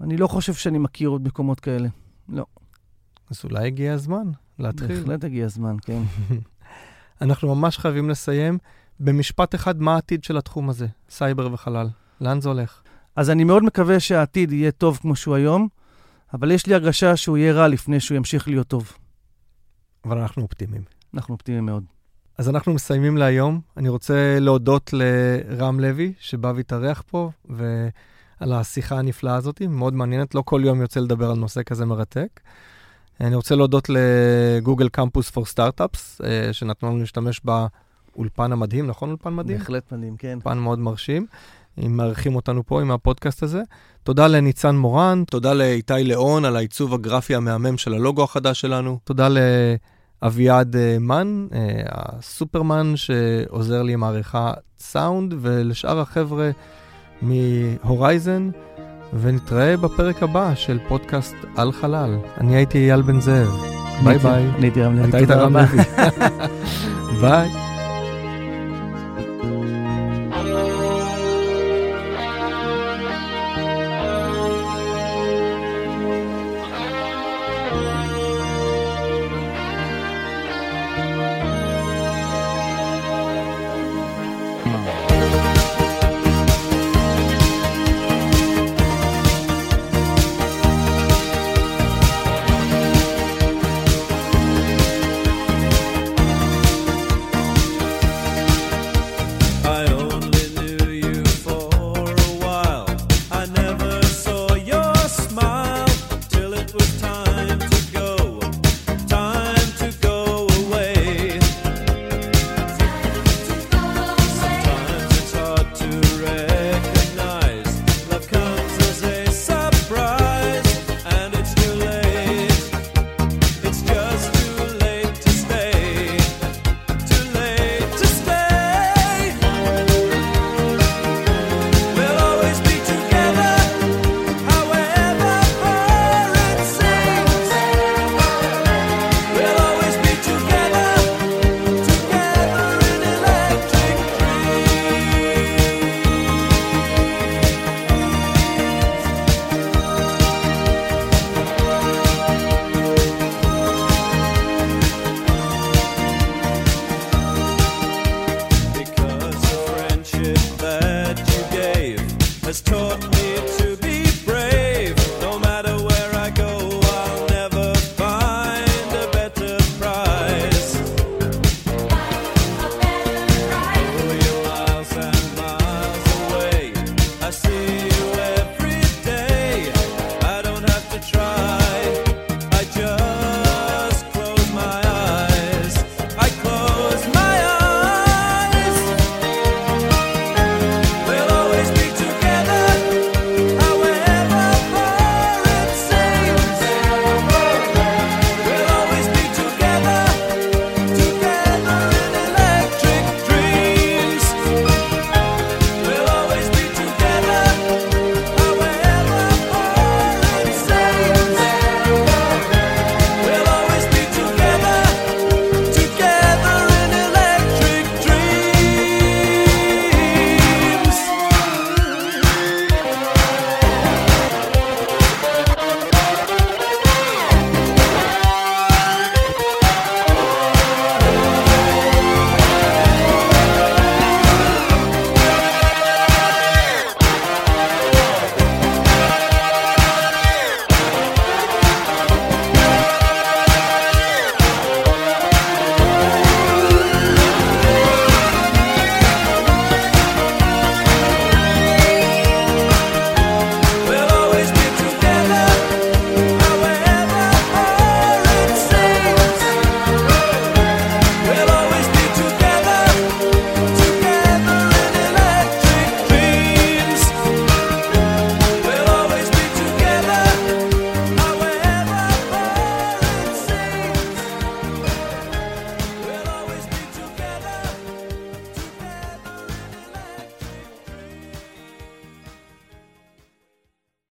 אני 0.00 0.16
לא 0.16 0.26
חושב 0.26 0.54
שאני 0.54 0.78
מכיר 0.78 1.08
עוד 1.08 1.26
מקומות 1.26 1.60
כאלה, 1.60 1.88
לא. 2.28 2.44
אז 3.30 3.40
אולי 3.44 3.66
הגיע 3.66 3.92
הזמן. 3.92 4.30
להתחיל. 4.58 4.96
בהחלט 4.96 5.24
הגיע 5.24 5.44
הזמן, 5.44 5.76
כן. 5.82 6.02
אנחנו 7.22 7.54
ממש 7.54 7.78
חייבים 7.78 8.10
לסיים. 8.10 8.58
במשפט 9.00 9.54
אחד, 9.54 9.80
מה 9.82 9.94
העתיד 9.94 10.24
של 10.24 10.36
התחום 10.36 10.70
הזה, 10.70 10.86
סייבר 11.10 11.52
וחלל? 11.52 11.88
לאן 12.20 12.40
זה 12.40 12.48
הולך? 12.48 12.82
אז 13.16 13.30
אני 13.30 13.44
מאוד 13.44 13.64
מקווה 13.64 14.00
שהעתיד 14.00 14.52
יהיה 14.52 14.70
טוב 14.70 14.98
כמו 15.02 15.16
שהוא 15.16 15.34
היום, 15.34 15.68
אבל 16.34 16.50
יש 16.50 16.66
לי 16.66 16.74
הרגשה 16.74 17.16
שהוא 17.16 17.36
יהיה 17.36 17.52
רע 17.52 17.68
לפני 17.68 18.00
שהוא 18.00 18.16
ימשיך 18.16 18.48
להיות 18.48 18.66
טוב. 18.66 18.92
אבל 20.04 20.18
אנחנו 20.18 20.42
אופטימיים. 20.42 20.82
אנחנו 21.14 21.34
אופטימיים 21.34 21.66
מאוד. 21.66 21.84
אז 22.38 22.48
אנחנו 22.48 22.74
מסיימים 22.74 23.16
להיום. 23.16 23.60
אני 23.76 23.88
רוצה 23.88 24.38
להודות 24.40 24.90
לרם 24.92 25.80
לוי, 25.80 26.12
שבא 26.20 26.52
והתארח 26.56 27.02
פה, 27.06 27.30
ועל 27.44 28.52
השיחה 28.52 28.98
הנפלאה 28.98 29.36
הזאת, 29.36 29.62
מאוד 29.62 29.94
מעניינת. 29.94 30.34
לא 30.34 30.42
כל 30.44 30.60
יום 30.64 30.80
יוצא 30.80 31.00
לדבר 31.00 31.30
על 31.30 31.36
נושא 31.36 31.62
כזה 31.62 31.86
מרתק. 31.86 32.40
אני 33.20 33.34
רוצה 33.34 33.54
להודות 33.54 33.88
לגוגל 33.88 34.88
קמפוס 34.88 35.30
פור 35.30 35.46
סטארט-אפס, 35.46 36.20
שנתנו 36.52 36.88
לנו 36.88 36.98
להשתמש 36.98 37.40
באולפן 38.16 38.52
המדהים, 38.52 38.86
נכון 38.86 39.08
אולפן 39.10 39.34
מדהים? 39.34 39.58
בהחלט 39.58 39.92
מדהים, 39.92 40.16
כן. 40.16 40.32
אולפן 40.34 40.58
מאוד 40.58 40.78
מרשים. 40.78 41.26
אם 41.78 41.96
מארחים 41.96 42.36
אותנו 42.36 42.66
פה 42.66 42.80
עם 42.80 42.90
הפודקאסט 42.90 43.42
הזה. 43.42 43.62
תודה 44.02 44.26
לניצן 44.26 44.76
מורן, 44.76 45.22
תודה 45.30 45.54
לאיתי 45.54 45.94
ליאון 45.98 46.44
על 46.44 46.56
העיצוב 46.56 46.94
הגרפי 46.94 47.34
המהמם 47.34 47.78
של 47.78 47.94
הלוגו 47.94 48.24
החדש 48.24 48.60
שלנו. 48.60 48.98
תודה 49.04 49.28
לאביעד 50.22 50.76
אה, 50.76 50.96
מן, 51.00 51.46
אה, 51.54 51.82
הסופרמן 51.88 52.92
שעוזר 52.96 53.82
לי 53.82 53.92
עם 53.92 54.04
העריכה 54.04 54.52
סאונד, 54.78 55.34
ולשאר 55.40 56.00
החבר'ה 56.00 56.50
מהורייזן. 57.22 58.50
ונתראה 59.20 59.76
בפרק 59.76 60.22
הבא 60.22 60.54
של 60.54 60.78
פודקאסט 60.88 61.34
על 61.56 61.72
חלל. 61.72 62.16
אני 62.38 62.56
הייתי 62.56 62.78
אייל 62.78 63.02
בן 63.02 63.20
זאב. 63.20 63.48
ביי 64.04 64.18
ביי. 64.18 64.46
אני 64.46 64.66
הייתי 64.66 64.82
רם 64.82 64.96
לוי. 64.96 65.08
אתה 65.08 65.16
היית 65.16 65.30
רם 65.30 65.56
לוי. 65.56 65.78
ביי. 67.20 67.71